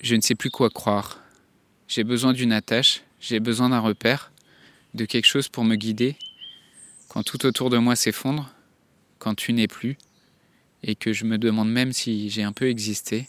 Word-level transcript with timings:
Je 0.00 0.14
ne 0.14 0.20
sais 0.20 0.34
plus 0.34 0.50
quoi 0.50 0.68
croire. 0.68 1.18
J'ai 1.88 2.04
besoin 2.04 2.32
d'une 2.32 2.52
attache, 2.52 3.02
j'ai 3.20 3.40
besoin 3.40 3.70
d'un 3.70 3.80
repère, 3.80 4.30
de 4.94 5.04
quelque 5.04 5.26
chose 5.26 5.48
pour 5.48 5.64
me 5.64 5.74
guider. 5.74 6.16
Quand 7.08 7.22
tout 7.22 7.46
autour 7.46 7.70
de 7.70 7.78
moi 7.78 7.96
s'effondre, 7.96 8.52
quand 9.18 9.34
tu 9.34 9.52
n'es 9.52 9.68
plus, 9.68 9.96
et 10.82 10.94
que 10.94 11.12
je 11.12 11.24
me 11.24 11.38
demande 11.38 11.70
même 11.70 11.92
si 11.92 12.28
j'ai 12.28 12.42
un 12.42 12.52
peu 12.52 12.68
existé, 12.68 13.28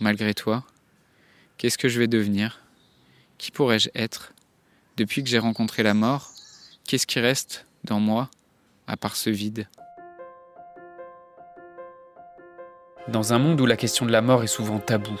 malgré 0.00 0.34
toi, 0.34 0.64
qu'est-ce 1.56 1.78
que 1.78 1.88
je 1.88 1.98
vais 1.98 2.08
devenir? 2.08 2.60
Qui 3.38 3.50
pourrais-je 3.50 3.88
être? 3.94 4.32
Depuis 4.96 5.22
que 5.22 5.30
j'ai 5.30 5.38
rencontré 5.38 5.82
la 5.82 5.94
mort, 5.94 6.30
qu'est-ce 6.86 7.06
qui 7.06 7.20
reste 7.20 7.66
dans 7.84 8.00
moi, 8.00 8.30
à 8.86 8.96
part 8.96 9.16
ce 9.16 9.30
vide? 9.30 9.66
Dans 13.08 13.32
un 13.32 13.38
monde 13.38 13.60
où 13.60 13.66
la 13.66 13.76
question 13.76 14.04
de 14.04 14.12
la 14.12 14.20
mort 14.20 14.42
est 14.42 14.48
souvent 14.48 14.78
taboue, 14.78 15.20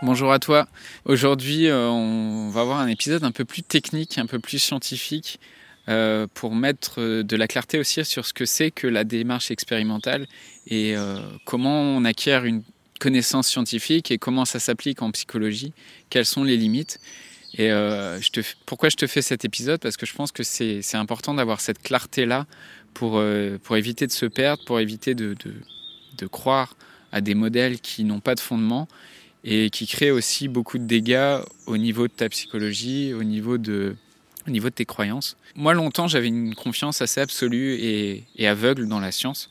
Bonjour 0.00 0.32
à 0.32 0.38
toi. 0.38 0.68
Aujourd'hui, 1.06 1.66
euh, 1.66 1.88
on 1.88 2.50
va 2.50 2.60
avoir 2.60 2.78
un 2.78 2.86
épisode 2.86 3.24
un 3.24 3.32
peu 3.32 3.44
plus 3.44 3.64
technique, 3.64 4.16
un 4.18 4.26
peu 4.26 4.38
plus 4.38 4.60
scientifique, 4.60 5.40
euh, 5.88 6.28
pour 6.34 6.54
mettre 6.54 7.00
euh, 7.00 7.24
de 7.24 7.34
la 7.34 7.48
clarté 7.48 7.80
aussi 7.80 8.04
sur 8.04 8.24
ce 8.24 8.32
que 8.32 8.46
c'est 8.46 8.70
que 8.70 8.86
la 8.86 9.02
démarche 9.02 9.50
expérimentale 9.50 10.28
et 10.68 10.94
comment 11.44 11.80
on 11.80 12.04
acquiert 12.04 12.44
une 12.44 12.62
connaissance 13.00 13.48
scientifique 13.48 14.10
et 14.10 14.18
comment 14.18 14.44
ça 14.44 14.60
s'applique 14.60 15.02
en 15.02 15.10
psychologie, 15.10 15.72
quelles 16.10 16.26
sont 16.26 16.44
les 16.44 16.56
limites. 16.56 17.00
Et 17.56 17.70
pourquoi 18.66 18.90
je 18.90 18.96
te 18.96 19.06
fais 19.06 19.22
cet 19.22 19.46
épisode? 19.46 19.80
Parce 19.80 19.96
que 19.96 20.04
je 20.04 20.12
pense 20.12 20.30
que 20.30 20.42
c'est 20.42 20.96
important 20.96 21.32
d'avoir 21.32 21.62
cette 21.62 21.82
clarté-là 21.82 22.46
pour, 22.92 23.22
pour 23.62 23.76
éviter 23.78 24.06
de 24.06 24.12
se 24.12 24.26
perdre, 24.26 24.62
pour 24.66 24.78
éviter 24.78 25.14
de 25.14 25.34
de 26.18 26.26
croire 26.26 26.76
à 27.12 27.20
des 27.20 27.34
modèles 27.34 27.80
qui 27.80 28.04
n'ont 28.04 28.20
pas 28.20 28.34
de 28.34 28.40
fondement 28.40 28.88
et 29.50 29.70
qui 29.70 29.86
créent 29.86 30.10
aussi 30.10 30.46
beaucoup 30.46 30.76
de 30.76 30.84
dégâts 30.84 31.38
au 31.66 31.78
niveau 31.78 32.06
de 32.06 32.12
ta 32.12 32.28
psychologie, 32.28 33.14
au 33.14 33.24
niveau 33.24 33.56
de, 33.56 33.96
au 34.46 34.50
niveau 34.50 34.68
de 34.68 34.74
tes 34.74 34.84
croyances. 34.84 35.38
Moi, 35.56 35.72
longtemps, 35.72 36.06
j'avais 36.06 36.28
une 36.28 36.54
confiance 36.54 37.00
assez 37.00 37.22
absolue 37.22 37.74
et, 37.80 38.46
aveugle 38.46 38.86
dans 38.88 39.00
la 39.00 39.10
science 39.10 39.48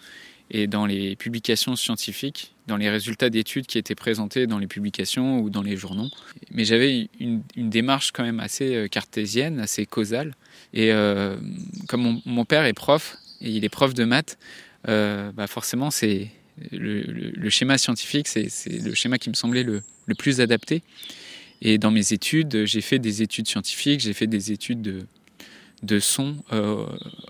et 0.52 0.67
dans 0.67 0.86
les 0.86 1.16
publications 1.16 1.76
scientifiques, 1.76 2.54
dans 2.67 2.78
les 2.78 2.92
résultats 2.92 3.31
d'études 3.31 3.66
qui 3.66 3.80
étaient 3.80 3.95
présentés 3.95 4.45
dans 4.45 4.59
les 4.59 4.67
publications 4.67 5.39
ou 5.39 5.50
dans 5.50 5.64
les 5.64 5.76
journaux. 5.76 6.09
Mais 6.52 6.64
j'avais 6.64 7.09
une, 7.20 7.42
démarche 7.56 8.11
quand 8.11 8.23
même 8.23 8.39
assez 8.39 8.76
euh, 8.76 8.88
cartésienne, 8.88 9.59
assez 9.59 9.88
causale. 9.88 10.36
Et 10.73 10.92
euh, 10.92 11.38
comme 11.88 12.22
mon, 12.23 12.45
père 12.45 12.66
est 12.66 12.73
prof, 12.73 13.17
et 13.42 13.50
il 13.50 13.66
est 13.66 13.70
prof 13.70 13.95
de 13.95 14.06
maths, 14.06 14.38
euh, 14.88 15.32
bah 15.32 15.48
forcément, 15.48 15.89
c'est 15.89 16.30
le, 16.72 17.50
schéma 17.50 17.78
scientifique, 17.78 18.28
c'est 18.28 18.50
le 18.68 18.94
schéma 18.94 19.18
qui 19.18 19.30
me 19.30 19.36
semblait 19.36 19.64
le, 19.64 19.82
plus 20.18 20.42
adapté. 20.42 20.84
Et 21.62 21.78
dans 21.78 21.92
mes 21.92 22.14
études, 22.14 22.66
j'ai 22.66 22.82
fait 22.82 23.00
des 23.00 23.22
études 23.22 23.48
scientifiques, 23.48 24.00
j'ai 24.00 24.14
fait 24.14 24.28
des 24.28 24.52
études 24.52 25.08
de, 25.84 26.00
son 26.00 26.38
euh, 26.54 26.86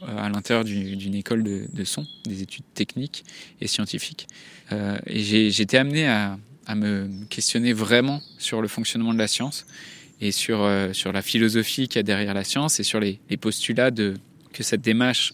à 0.05 0.29
l'intérieur 0.29 0.65
d'une 0.65 1.15
école 1.15 1.43
de, 1.43 1.83
son, 1.83 2.05
des 2.25 2.41
études 2.41 2.65
techniques 2.73 3.23
et 3.61 3.67
scientifiques. 3.67 4.27
Euh, 4.71 4.97
et 5.05 5.21
j'ai 5.21 5.61
été 5.61 5.77
amené 5.77 6.07
à, 6.07 6.37
me 6.75 7.25
questionner 7.29 7.71
vraiment 7.71 8.21
sur 8.37 8.61
le 8.61 8.67
fonctionnement 8.67 9.13
de 9.13 9.17
la 9.17 9.29
science 9.29 9.65
et 10.19 10.33
sur, 10.33 10.63
euh, 10.63 10.91
sur 10.91 11.13
la 11.13 11.21
philosophie 11.21 11.87
qu'il 11.87 11.95
y 11.95 11.99
a 11.99 12.03
derrière 12.03 12.33
la 12.33 12.43
science 12.43 12.81
et 12.81 12.83
sur 12.83 12.99
les, 12.99 13.21
les 13.29 13.37
postulats 13.37 13.89
de, 13.89 14.15
que 14.51 14.63
cette 14.63 14.81
démarche 14.81 15.33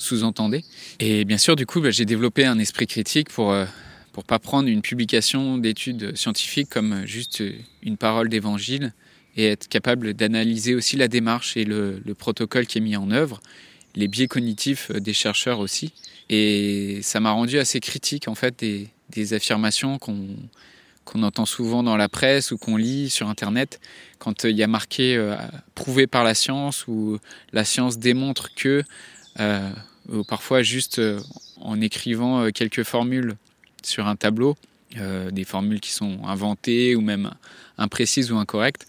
sous-entendait. 0.00 0.64
Et 0.98 1.24
bien 1.24 1.38
sûr, 1.38 1.56
du 1.56 1.66
coup, 1.66 1.80
bah, 1.80 1.90
j'ai 1.90 2.04
développé 2.04 2.44
un 2.44 2.58
esprit 2.58 2.86
critique 2.86 3.28
pour 3.28 3.52
euh, 3.52 3.66
pour 4.12 4.24
pas 4.24 4.38
prendre 4.38 4.68
une 4.68 4.82
publication 4.82 5.58
d'études 5.58 6.16
scientifiques 6.16 6.68
comme 6.68 7.06
juste 7.06 7.42
une 7.82 7.96
parole 7.96 8.28
d'évangile 8.28 8.92
et 9.36 9.46
être 9.46 9.68
capable 9.68 10.14
d'analyser 10.14 10.74
aussi 10.74 10.96
la 10.96 11.06
démarche 11.06 11.56
et 11.56 11.64
le, 11.64 12.02
protocole 12.18 12.66
qui 12.66 12.78
est 12.78 12.80
mis 12.80 12.96
en 12.96 13.10
œuvre, 13.12 13.40
les 13.94 14.08
biais 14.08 14.26
cognitifs 14.26 14.90
des 14.90 15.12
chercheurs 15.12 15.60
aussi. 15.60 15.92
Et 16.28 17.00
ça 17.02 17.20
m'a 17.20 17.30
rendu 17.30 17.58
assez 17.58 17.78
critique 17.78 18.26
en 18.26 18.34
fait 18.34 18.58
des, 18.58 19.32
affirmations 19.32 19.98
qu'on 19.98 20.36
qu'on 21.04 21.22
entend 21.24 21.46
souvent 21.46 21.82
dans 21.82 21.96
la 21.96 22.08
presse 22.08 22.52
ou 22.52 22.58
qu'on 22.58 22.76
lit 22.76 23.10
sur 23.10 23.28
Internet, 23.28 23.80
quand 24.18 24.44
il 24.44 24.56
y 24.56 24.62
a 24.62 24.68
marqué 24.68 25.16
euh, 25.16 25.34
prouvé 25.74 26.06
par 26.06 26.22
la 26.22 26.34
science 26.34 26.86
ou 26.86 27.18
la 27.52 27.64
science 27.64 27.98
démontre 27.98 28.54
que 28.54 28.84
euh, 29.40 29.70
ou 30.10 30.24
parfois 30.24 30.62
juste 30.62 30.98
euh, 30.98 31.20
en 31.60 31.80
écrivant 31.80 32.42
euh, 32.42 32.50
quelques 32.50 32.82
formules 32.82 33.36
sur 33.82 34.06
un 34.06 34.16
tableau, 34.16 34.56
des 35.30 35.44
formules 35.44 35.78
qui 35.78 35.92
sont 35.92 36.18
inventées 36.24 36.96
ou 36.96 37.00
même 37.00 37.30
imprécises 37.78 38.32
ou 38.32 38.36
incorrectes. 38.38 38.88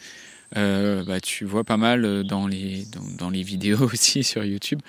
bah, 0.55 1.21
tu 1.21 1.45
vois 1.45 1.63
pas 1.63 1.77
mal 1.77 2.23
dans 2.23 2.47
les, 2.47 2.87
dans, 3.19 3.29
les 3.29 3.43
vidéos 3.43 3.83
aussi 3.93 4.23
sur 4.23 4.43
YouTube 4.43 4.81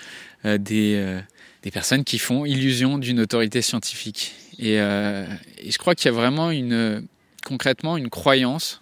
des, 0.43 1.21
des 1.61 1.71
personnes 1.71 2.03
qui 2.03 2.17
font 2.17 2.45
illusion 2.45 2.97
d'une 2.97 3.19
autorité 3.19 3.61
scientifique. 3.61 4.33
Et, 4.57 4.73
et 4.73 5.71
je 5.71 5.77
crois 5.77 5.93
qu'il 5.93 6.07
y 6.07 6.13
a 6.13 6.17
vraiment 6.17 6.49
une, 6.49 7.07
concrètement 7.45 7.95
une 7.95 8.09
croyance 8.09 8.81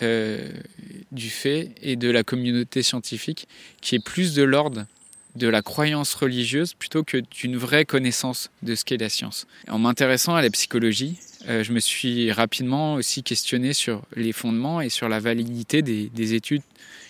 du 0.00 1.30
fait 1.30 1.72
et 1.80 1.96
de 1.96 2.10
la 2.10 2.22
communauté 2.22 2.82
scientifique 2.82 3.48
qui 3.80 3.94
est 3.94 4.04
plus 4.04 4.34
de 4.34 4.42
l'ordre 4.42 4.84
de 5.36 5.48
la 5.48 5.62
croyance 5.62 6.14
religieuse 6.14 6.74
plutôt 6.74 7.04
que 7.04 7.18
d'une 7.18 7.56
vraie 7.56 7.84
connaissance 7.84 8.50
de 8.62 8.74
ce 8.74 8.84
qu'est 8.84 8.96
la 8.96 9.08
science. 9.08 9.46
En 9.68 9.78
m'intéressant 9.78 10.34
à 10.34 10.42
la 10.42 10.50
psychologie, 10.50 11.18
euh, 11.48 11.64
je 11.64 11.72
me 11.72 11.80
suis 11.80 12.32
rapidement 12.32 12.94
aussi 12.94 13.22
questionné 13.22 13.72
sur 13.72 14.02
les 14.14 14.32
fondements 14.32 14.80
et 14.80 14.88
sur 14.88 15.08
la 15.08 15.20
validité 15.20 15.82
des, 15.82 16.34
études 16.34 16.62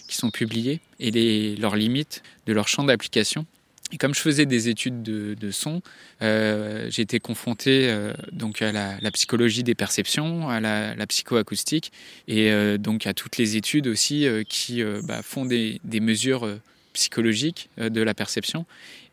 qui 0.07 0.17
sont 0.17 0.31
publiées 0.31 0.81
et 0.99 1.11
les, 1.11 1.57
leurs 1.57 1.77
limites 1.77 2.23
de 2.47 2.53
leur 2.53 2.69
champ 2.69 2.85
d'application. 2.85 3.47
Et 3.93 3.99
comme 3.99 4.15
je 4.15 4.21
faisais 4.21 4.47
des 4.47 4.69
études 4.69 5.03
de, 5.03 5.51
son, 5.51 5.83
euh, 6.23 6.87
j'ai 6.91 7.03
été 7.03 7.19
confronté 7.19 7.89
euh, 7.89 8.13
donc 8.31 8.63
à 8.63 8.71
la, 8.71 9.11
psychologie 9.11 9.65
des 9.65 9.75
perceptions, 9.75 10.49
à 10.49 10.61
la, 10.61 11.07
psychoacoustique 11.09 11.91
et 12.29 12.53
donc 12.79 13.09
à 13.09 13.15
toutes 13.15 13.37
les 13.37 13.57
études 13.57 13.89
aussi 13.89 14.29
qui 14.49 14.85
bah, 15.03 15.23
font 15.25 15.45
des 15.45 15.81
mesures 16.01 16.49
psychologique 16.93 17.71
euh, 17.79 17.89
de 17.89 18.01
la 18.01 18.15
perception 18.15 18.67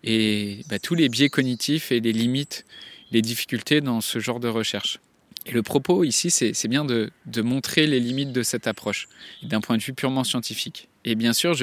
et 0.03 0.59
bah, 0.69 0.79
tous 0.79 0.95
les 0.95 1.09
biais 1.09 1.29
cognitifs 1.29 1.91
et 1.91 1.99
les 1.99 2.13
limites, 2.13 2.65
les 3.11 3.21
difficultés 3.21 3.81
dans 3.81 4.01
ce 4.01 4.19
genre 4.19 4.39
de 4.39 4.47
recherche. 4.47 4.99
Et 5.45 5.51
le 5.51 5.63
propos 5.63 6.03
ici, 6.03 6.29
c'est 6.29 6.67
bien 6.67 6.83
de, 6.83 7.09
montrer 7.41 7.87
les 7.87 8.01
limites 8.01 8.33
de 8.33 8.43
cette 8.43 8.67
approche, 8.67 9.07
d'un 9.43 9.61
point 9.61 9.77
de 9.77 9.81
vue 9.81 9.93
purement 9.93 10.25
scientifique. 10.25 10.89
Et 11.05 11.15
bien 11.15 11.31
sûr, 11.31 11.55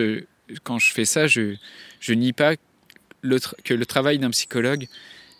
quand 0.63 0.79
je 0.79 0.93
fais 0.93 1.05
ça, 1.05 1.27
je, 1.27 1.57
nie 2.09 2.33
pas 2.33 2.57
que 2.57 3.75
le 3.75 3.87
travail 3.87 4.19
d'un 4.19 4.31
psychologue, 4.31 4.89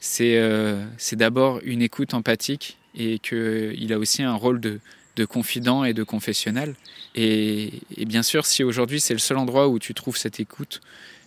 c'est 0.01 0.37
euh, 0.37 0.85
d'abord 1.13 1.61
une 1.65 1.81
écoute 1.81 2.13
empathique 2.13 2.77
et 2.95 3.19
qu'il 3.19 3.93
a 3.95 3.99
aussi 3.99 4.23
un 4.23 4.35
rôle 4.35 4.61
de, 4.61 4.79
de 5.17 5.25
confident 5.25 5.85
et 5.85 5.93
de 5.93 6.03
confessionnel. 6.03 6.75
Et, 7.15 7.73
bien 7.99 8.23
sûr, 8.23 8.47
si 8.47 8.65
aujourd'hui 8.65 9.01
c'est 9.01 9.15
le 9.15 9.21
seul 9.21 9.37
endroit 9.37 9.69
où 9.69 9.79
tu 9.79 9.95
trouves 9.95 10.17
cette 10.17 10.41
écoute, 10.41 10.81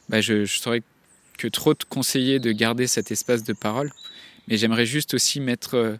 bah 0.09 0.21
je, 0.21 0.45
je 0.45 0.59
saurais 0.59 0.83
que 1.37 1.47
trop 1.47 1.73
te 1.73 1.85
conseiller 1.85 2.39
de 2.39 2.51
garder 2.51 2.87
cet 2.87 3.11
espace 3.11 3.43
de 3.43 3.53
parole. 3.53 3.91
Mais 4.47 4.57
j'aimerais 4.57 4.85
juste 4.85 5.13
aussi 5.13 5.39
mettre 5.39 5.75
euh, 5.75 5.95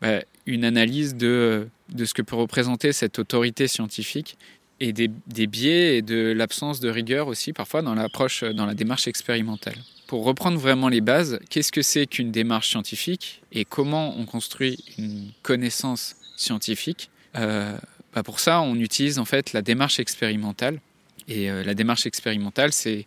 bah, 0.00 0.22
une 0.46 0.64
analyse 0.64 1.14
de, 1.14 1.68
de 1.90 2.04
ce 2.04 2.14
que 2.14 2.22
peut 2.22 2.36
représenter 2.36 2.92
cette 2.92 3.18
autorité 3.18 3.68
scientifique 3.68 4.36
et 4.80 4.92
des, 4.92 5.10
des 5.26 5.46
biais 5.46 5.98
et 5.98 6.02
de 6.02 6.32
l'absence 6.32 6.80
de 6.80 6.88
rigueur 6.88 7.28
aussi 7.28 7.52
parfois 7.52 7.82
dans 7.82 7.94
l'approche, 7.94 8.42
dans 8.42 8.66
la 8.66 8.74
démarche 8.74 9.06
expérimentale. 9.06 9.76
Pour 10.06 10.24
reprendre 10.24 10.58
vraiment 10.58 10.88
les 10.88 11.02
bases, 11.02 11.38
qu'est-ce 11.50 11.70
que 11.70 11.82
c'est 11.82 12.06
qu'une 12.06 12.32
démarche 12.32 12.70
scientifique 12.70 13.42
et 13.52 13.64
comment 13.64 14.18
on 14.18 14.24
construit 14.24 14.82
une 14.98 15.30
connaissance 15.42 16.16
scientifique 16.36 17.09
euh, 17.09 17.09
bah 17.34 18.22
pour 18.24 18.40
ça, 18.40 18.60
on 18.60 18.74
utilise 18.76 19.18
en 19.18 19.24
fait 19.24 19.52
la 19.52 19.62
démarche 19.62 20.00
expérimentale. 20.00 20.80
Et 21.28 21.50
euh, 21.50 21.62
la 21.62 21.74
démarche 21.74 22.06
expérimentale, 22.06 22.72
c'est, 22.72 23.06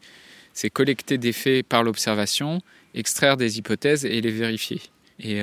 collecter 0.72 1.18
des 1.18 1.34
faits 1.34 1.66
par 1.68 1.84
l'observation, 1.84 2.62
extraire 2.94 3.38
des 3.38 3.58
hypothèses 3.58 4.06
et 4.06 4.22
les 4.22 4.32
vérifier. 4.32 4.82
Et 5.20 5.42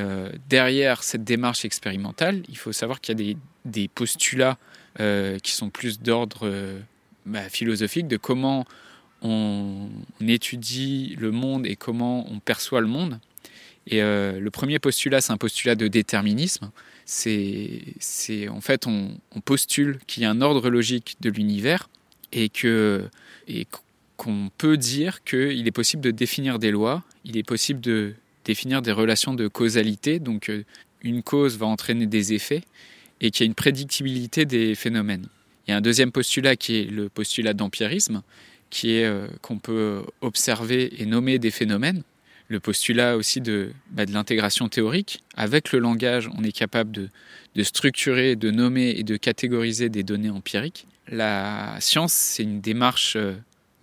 derrière 0.49 1.05
cette 1.05 1.23
démarche 1.23 1.65
expérimentale, 1.65 2.43
il 2.49 2.59
faut 2.59 2.73
savoir 2.73 3.01
qu'il 3.01 3.21
y 3.21 3.33
a 3.33 3.35
des, 3.65 3.89
postulats 3.89 4.59
qui 4.99 5.53
sont 5.53 5.71
plus 5.71 6.01
d'ordre 6.01 6.51
bah, 7.25 7.49
philosophique 7.49 8.09
de 8.09 8.17
comment 8.17 8.67
on, 9.23 9.89
étudie 10.21 11.17
le 11.19 11.31
monde 11.31 11.67
et 11.67 11.77
comment 11.77 12.27
on 12.31 12.41
perçoit 12.41 12.81
le 12.81 12.89
monde. 12.89 13.21
Et 13.87 14.01
le 14.01 14.49
premier 14.51 14.81
postulat, 14.81 15.21
c'est 15.21 15.33
un 15.33 15.39
postulat 15.39 15.77
de 15.77 15.87
déterminisme 15.89 16.71
c'est 17.11 18.49
en 18.49 18.61
fait 18.61 18.87
on, 18.87 19.19
postule 19.45 19.99
qu'il 20.07 20.23
y 20.23 20.27
a 20.27 20.31
un 20.31 20.41
ordre 20.41 20.71
logique 20.71 21.17
de 21.21 21.29
l'univers 21.29 21.89
et 22.31 22.49
que 22.49 23.05
et 23.49 23.67
qu'on 24.17 24.51
peut 24.57 24.77
dire 24.77 25.25
qu'il 25.25 25.67
est 25.67 25.73
possible 25.73 26.03
de 26.03 26.13
définir 26.13 26.59
des 26.59 26.71
lois, 26.71 27.03
il 27.25 27.37
est 27.37 27.43
possible 27.43 27.81
de 27.81 28.13
définir 28.45 28.81
des 28.81 28.93
relations 28.93 29.35
de 29.35 29.49
causalité, 29.49 30.19
donc 30.21 30.51
euh, 30.51 30.63
une 31.03 31.23
cause 31.23 31.57
va 31.59 31.67
entraîner 31.67 32.07
des 32.07 32.33
effets 32.33 32.63
et 33.21 33.31
qu'il 33.31 33.45
y 33.45 33.47
a 33.47 33.49
une 33.49 33.55
prédictibilité 33.55 34.45
des 34.45 34.75
phénomènes. 34.75 35.27
Il 35.67 35.71
y 35.71 35.75
a 35.75 35.79
un 35.79 35.81
deuxième 35.81 36.13
postulat 36.13 36.55
qui 36.55 36.77
est 36.77 36.85
le 36.85 37.09
postulat 37.09 37.55
d'empirisme, 37.55 38.23
qui 38.69 38.93
est 38.93 39.05
euh, 39.05 39.27
qu'on 39.43 39.59
peut 39.59 40.05
observer 40.21 41.03
et 41.03 41.07
nommer 41.07 41.39
des 41.39 41.51
phénomènes 41.51 42.03
le 42.51 42.59
postulat 42.59 43.17
aussi 43.17 43.41
de, 43.41 43.73
bah, 43.93 44.05
de 44.05 44.13
l'intégration 44.13 44.69
théorique. 44.69 45.23
Avec 45.37 45.73
le 45.73 45.79
langage, 45.79 46.29
on 46.37 46.43
est 46.43 46.53
capable 46.53 46.91
de, 46.91 47.09
de, 47.55 47.63
structurer, 47.63 48.35
de 48.35 48.51
nommer 48.51 48.91
et 48.91 49.05
de 49.05 49.17
catégoriser 49.17 49.89
des 49.89 50.03
données 50.03 50.31
empiriques. 50.31 50.87
La 51.09 51.77
science, 51.81 52.13
c'est 52.13 52.43
une 52.43 52.61
démarche 52.61 53.15
euh, 53.15 53.35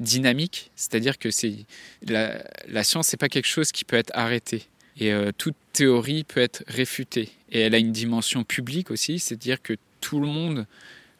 dynamique, 0.01 0.69
c'est-à-dire 0.75 1.17
que 1.17 1.31
c'est 1.31 1.65
la, 2.05 2.43
la 2.67 2.83
science, 2.83 3.07
c'est 3.07 3.17
pas 3.17 3.29
quelque 3.29 3.47
chose 3.47 3.71
qui 3.71 3.85
peut 3.85 3.95
être 3.95 4.11
arrêté. 4.13 4.65
Et 4.99 5.13
euh, 5.13 5.31
toute 5.35 5.55
théorie 5.71 6.25
peut 6.25 6.41
être 6.41 6.63
réfutée. 6.67 7.29
Et 7.51 7.61
elle 7.61 7.73
a 7.73 7.77
une 7.77 7.93
dimension 7.93 8.43
publique 8.43 8.91
aussi, 8.91 9.17
c'est-à-dire 9.17 9.61
que 9.61 9.73
tout 10.01 10.19
le 10.19 10.27
monde 10.27 10.67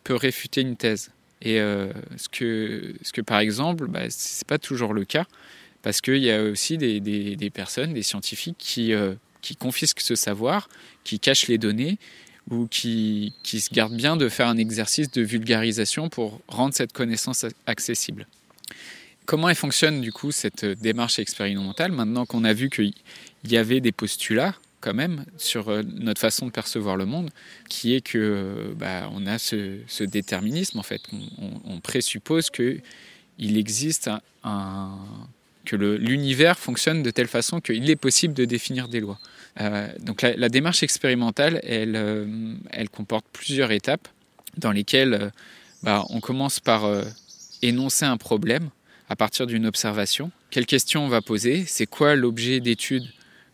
peut 0.03 0.15
réfuter 0.15 0.61
une 0.61 0.75
thèse. 0.75 1.11
Et 1.41 1.61
euh, 1.61 1.93
ce, 2.17 2.27
que, 2.27 2.93
ce 3.03 3.13
que, 3.13 3.21
par 3.21 3.39
exemple, 3.39 3.87
bah, 3.87 4.09
ce 4.09 4.39
n'est 4.39 4.47
pas 4.47 4.57
toujours 4.57 4.93
le 4.93 5.05
cas 5.05 5.27
parce 5.87 6.01
qu'il 6.01 6.17
y 6.17 6.29
a 6.29 6.43
aussi 6.43 6.77
des, 6.77 7.49
personnes, 7.49 7.93
des 7.93 8.03
scientifiques 8.03 8.57
qui, 8.59 8.91
euh, 8.91 9.13
qui 9.41 9.55
confisquent 9.55 10.01
ce 10.01 10.15
savoir, 10.15 10.67
qui 11.05 11.17
cachent 11.17 11.47
les 11.47 11.57
données 11.57 11.97
ou 12.51 12.67
qui, 12.67 13.33
qui, 13.41 13.61
se 13.61 13.73
gardent 13.73 13.95
bien 13.95 14.17
de 14.17 14.27
faire 14.27 14.49
un 14.49 14.57
exercice 14.57 15.09
de 15.11 15.21
vulgarisation 15.21 16.09
pour 16.09 16.41
rendre 16.49 16.73
cette 16.73 16.91
connaissance 16.91 17.45
accessible. 17.67 18.27
Comment 19.25 19.55
fonctionne 19.55 20.01
du 20.01 20.11
coup 20.11 20.33
cette 20.33 20.65
démarche 20.65 21.19
expérimentale? 21.19 21.93
Maintenant 21.93 22.25
qu'on 22.25 22.43
a 22.43 22.51
vu 22.51 22.69
qu'il 22.69 22.93
y 23.45 23.55
avait 23.55 23.79
des 23.79 23.93
postulats 23.93 24.55
quand 24.81 24.93
même 24.93 25.23
sur 25.37 25.69
euh, 25.69 25.83
notre 25.83 26.19
façon 26.19 26.47
de 26.47 26.51
percevoir 26.51 26.97
le 26.97 27.05
monde, 27.05 27.29
qui 27.69 27.95
est 27.95 28.01
que 28.01 28.73
bah, 28.75 29.09
on 29.13 29.25
a 29.25 29.39
ce, 29.39 30.03
déterminisme 30.03 30.79
en 30.79 30.83
fait, 30.83 31.03
on, 31.63 31.79
présuppose 31.79 32.49
que 32.49 32.77
il 33.37 33.57
existe 33.57 34.09
un 34.43 34.91
que 35.67 35.75
l'univers 35.75 36.57
fonctionne 36.57 37.03
de 37.03 37.11
telle 37.11 37.27
façon 37.27 37.59
qu'il 37.59 37.89
est 37.89 37.97
possible 37.97 38.33
de 38.33 38.45
définir 38.45 38.87
des 38.87 39.01
lois. 39.01 39.19
Euh, 39.59 39.87
donc 39.99 40.21
la, 40.21 40.49
démarche 40.49 40.81
expérimentale, 40.81 41.59
elle, 41.63 41.95
euh, 41.95 42.55
elle 42.71 42.89
comporte 42.89 43.25
plusieurs 43.33 43.71
étapes 43.71 44.07
dans 44.55 44.71
lesquelles 44.71 45.13
euh, 45.13 45.29
bah, 45.83 46.05
on 46.09 46.21
commence 46.21 46.59
par 46.59 46.89
énoncer 47.61 48.05
un 48.05 48.17
problème 48.17 48.69
à 49.09 49.15
partir 49.15 49.45
d'une 49.45 49.65
observation. 49.65 50.31
Quelle 50.51 50.65
question 50.65 51.05
on 51.05 51.09
va 51.09 51.21
poser? 51.21 51.65
C'est 51.67 51.85
quoi 51.85 52.15
l'objet 52.15 52.59
d'étude 52.59 53.03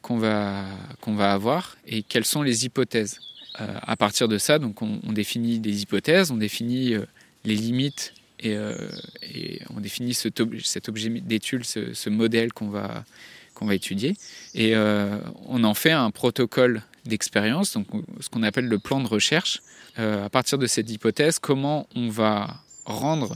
qu'on 0.01 0.18
va, 0.18 0.66
qu'on 1.01 1.16
va 1.16 1.33
avoir? 1.33 1.75
Et 1.88 2.04
quelles 2.04 2.25
sont 2.25 2.44
les 2.44 2.66
hypothèses? 2.66 3.19
À 3.56 3.95
partir 3.95 4.27
de 4.27 4.39
ça, 4.39 4.57
donc 4.57 4.81
on, 4.81 5.00
on 5.07 5.13
définit 5.13 5.59
des 5.59 5.83
hypothèses, 5.83 6.31
on 6.31 6.38
définit 6.38 6.95
les 7.45 7.56
limites 7.56 8.13
euh, 8.45 8.90
et, 9.22 9.62
on 9.75 9.80
définit 9.80 10.13
cet, 10.13 10.40
objet 10.42 11.10
d'étude, 11.10 11.63
ce, 11.63 12.10
modèle 12.10 12.54
qu'on 12.54 12.69
va, 12.69 13.06
qu'on 13.54 13.66
va 13.66 13.75
étudier. 13.75 14.16
Et 14.54 14.75
euh, 14.75 15.18
on 15.48 15.63
en 15.63 15.74
fait 15.74 15.92
un 15.92 16.12
protocole 16.12 16.84
d'expérience, 17.06 17.78
ce 18.19 18.30
qu'on 18.30 18.44
appelle 18.44 18.68
le 18.68 18.80
plan 18.80 19.01
de 19.01 19.07
recherche. 19.07 19.62
Euh, 20.00 20.25
à 20.25 20.30
partir 20.30 20.57
de 20.57 20.66
cette 20.68 20.90
hypothèse, 20.90 21.40
comment 21.40 21.88
on 21.95 22.10
va 22.10 22.62
rendre 22.86 23.36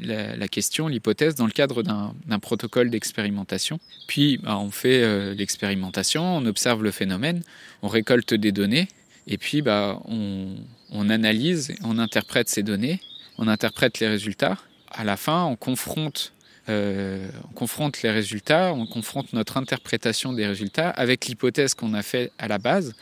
la, 0.00 0.48
question, 0.48 0.88
l'hypothèse, 0.88 1.34
dans 1.34 1.44
le 1.44 1.52
cadre 1.52 1.82
d'un 1.82 2.38
protocole 2.38 2.88
d'expérimentation. 2.88 3.78
Puis 4.06 4.38
bah, 4.38 4.56
on 4.58 4.70
fait 4.70 5.34
l'expérimentation, 5.34 6.22
on 6.24 6.46
observe 6.46 6.82
le 6.82 6.90
phénomène, 6.90 7.42
on 7.82 7.88
récolte 7.88 8.32
des 8.32 8.52
données, 8.52 8.88
et 9.26 9.36
puis 9.36 9.60
bah, 9.60 10.00
on, 10.06 10.56
on 10.90 11.10
analyse, 11.10 11.74
on 11.84 11.98
interprète 11.98 12.48
ces 12.48 12.62
données, 12.62 13.00
on 13.38 13.48
interprète 13.48 14.00
les 14.00 14.08
résultats. 14.08 14.58
À 14.90 15.04
la 15.04 15.16
fin, 15.16 15.44
on 15.44 15.56
confronte, 15.56 16.32
euh, 16.68 17.28
on 17.50 17.52
confronte 17.54 18.02
les 18.02 18.10
résultats, 18.10 18.72
on 18.74 18.86
confronte 18.86 19.32
notre 19.32 19.56
interprétation 19.56 20.32
des 20.32 20.46
résultats 20.46 20.90
avec 20.90 21.26
l'hypothèse 21.26 21.74
qu'on 21.74 21.94
a 21.94 22.02
fait 22.02 22.30
à 22.38 22.48
la 22.48 22.58
base 22.58 22.94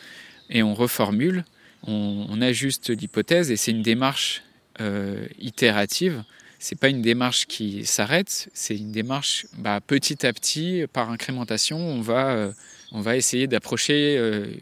et 0.49 0.62
on 0.62 0.75
reformule, 0.75 1.44
on, 1.87 2.41
ajuste 2.41 2.91
l'hypothèse 2.91 3.50
et 3.50 3.56
c'est 3.56 3.71
une 3.71 3.82
démarche 3.82 4.43
euh, 4.81 5.27
itérative. 5.38 6.25
C'est 6.59 6.79
pas 6.79 6.88
une 6.88 7.03
démarche 7.03 7.47
qui 7.47 7.87
s'arrête, 7.87 8.50
c'est 8.53 8.77
une 8.77 8.93
démarche 8.93 9.47
bah, 9.59 9.81
petit 9.81 10.27
à 10.27 10.32
petit, 10.32 10.85
par 10.93 11.11
incrémentation, 11.11 11.79
on 11.79 12.03
va, 12.03 12.31
euh, 12.31 12.53
on 12.93 13.00
va 13.00 13.17
essayer 13.17 13.47
d'approcher 13.47 14.19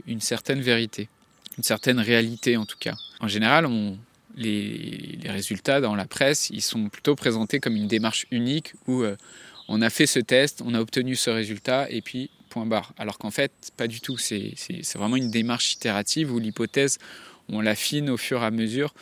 une 0.06 0.20
certaine 0.20 0.60
vérité, 0.60 1.08
une 1.56 1.64
certaine 1.64 1.98
réalité 1.98 2.56
en 2.56 2.66
tout 2.66 2.78
cas. 2.78 2.94
En 3.20 3.26
général, 3.26 3.66
on, 3.66 3.98
les, 4.38 5.18
résultats 5.26 5.80
dans 5.80 5.94
la 5.94 6.06
presse, 6.06 6.50
ils 6.50 6.62
sont 6.62 6.88
plutôt 6.88 7.14
présentés 7.14 7.60
comme 7.60 7.76
une 7.76 7.88
démarche 7.88 8.26
unique 8.30 8.72
où 8.86 9.02
euh, 9.02 9.16
on 9.68 9.82
a 9.82 9.90
fait 9.90 10.06
ce 10.06 10.18
test, 10.20 10.62
on 10.64 10.74
a 10.74 10.80
obtenu 10.80 11.16
ce 11.16 11.30
résultat 11.30 11.90
et 11.90 12.00
puis 12.00 12.30
point 12.48 12.66
barre. 12.66 12.92
Alors 12.98 13.18
qu'en 13.18 13.30
fait, 13.30 13.52
pas 13.76 13.86
du 13.86 14.00
tout. 14.00 14.16
C'est 14.16 14.54
vraiment 14.96 15.16
une 15.16 15.30
démarche 15.30 15.74
itérative 15.74 16.32
où 16.32 16.38
l'hypothèse, 16.38 16.98
on 17.50 17.60
l'affine 17.60 18.10
au 18.10 18.16
fur 18.16 18.42
et 18.42 18.46
à 18.46 18.50
mesure 18.50 18.94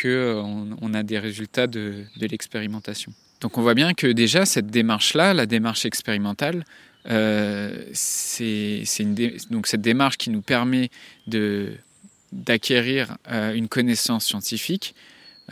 qu'on 0.00 0.08
euh, 0.08 0.42
on 0.80 0.94
a 0.94 1.02
des 1.02 1.18
résultats 1.18 1.66
de, 1.66 2.04
l'expérimentation. 2.20 3.12
Donc 3.40 3.58
on 3.58 3.62
voit 3.62 3.74
bien 3.74 3.92
que 3.94 4.06
déjà 4.06 4.46
cette 4.46 4.68
démarche-là, 4.68 5.34
la 5.34 5.46
démarche 5.46 5.84
expérimentale, 5.84 6.64
euh, 7.10 7.84
c'est 7.92 8.84
donc 9.50 9.66
cette 9.66 9.80
démarche 9.80 10.16
qui 10.16 10.30
nous 10.30 10.42
permet 10.42 10.90
de 11.26 11.72
d'acquérir 12.32 13.16
euh, 13.30 13.52
une 13.52 13.68
connaissance 13.68 14.24
scientifique, 14.24 14.94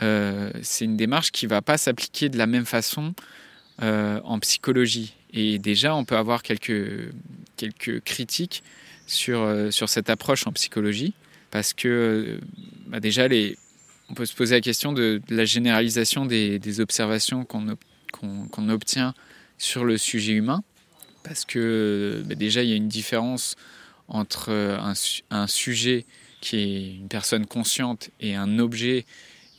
euh, 0.01 0.51
c'est 0.63 0.85
une 0.85 0.97
démarche 0.97 1.31
qui 1.31 1.45
ne 1.45 1.49
va 1.49 1.61
pas 1.61 1.77
s'appliquer 1.77 2.29
de 2.29 2.37
la 2.37 2.47
même 2.47 2.65
façon 2.65 3.13
euh, 3.81 4.19
en 4.23 4.39
psychologie. 4.39 5.13
Et 5.33 5.59
déjà, 5.59 5.95
on 5.95 6.03
peut 6.03 6.17
avoir 6.17 6.41
quelques, 6.41 7.13
quelques 7.55 8.01
critiques 8.01 8.63
sur, 9.05 9.47
sur 9.71 9.89
cette 9.89 10.09
approche 10.09 10.47
en 10.47 10.51
psychologie, 10.51 11.13
parce 11.51 11.73
que 11.73 12.39
bah 12.87 12.99
déjà, 12.99 13.27
on 14.09 14.13
peut 14.13 14.25
se 14.25 14.33
poser 14.33 14.55
la 14.55 14.61
question 14.61 14.93
de, 14.93 15.21
la 15.29 15.45
généralisation 15.45 16.25
des, 16.25 16.79
observations 16.79 17.45
qu'on 17.45 18.69
obtient 18.69 19.13
sur 19.57 19.85
le 19.85 19.97
sujet 19.97 20.33
humain, 20.33 20.63
parce 21.23 21.45
que 21.45 22.23
bah 22.25 22.35
déjà, 22.35 22.63
il 22.63 22.69
y 22.69 22.73
a 22.73 22.77
une 22.77 22.89
différence 22.89 23.55
entre 24.07 24.51
un 25.29 25.47
sujet 25.47 26.05
qui 26.41 26.57
est 26.57 26.95
une 26.95 27.07
personne 27.07 27.45
consciente 27.45 28.09
et 28.19 28.35
un 28.35 28.59
objet. 28.59 29.05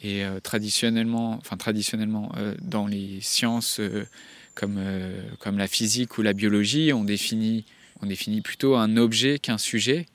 Et 0.03 0.25
euh, 0.25 0.41
traditionnellement, 0.41 1.39
enfin 1.41 1.57
traditionnellement, 1.57 2.33
euh, 2.37 2.55
dans 2.61 2.87
les 2.87 3.21
sciences 3.21 3.79
euh, 3.81 4.05
comme, 4.55 4.79
comme 5.39 5.57
la 5.57 5.69
physique 5.69 6.19
ou 6.19 6.23
la 6.23 6.35
biologie, 6.35 6.93
on 6.93 7.05
définit, 7.05 7.65
on 8.03 8.07
définit 8.07 8.43
plutôt 8.43 8.77
un 8.77 8.99
objet 8.99 9.39
qu'un 9.39 9.57
sujet 9.57 10.07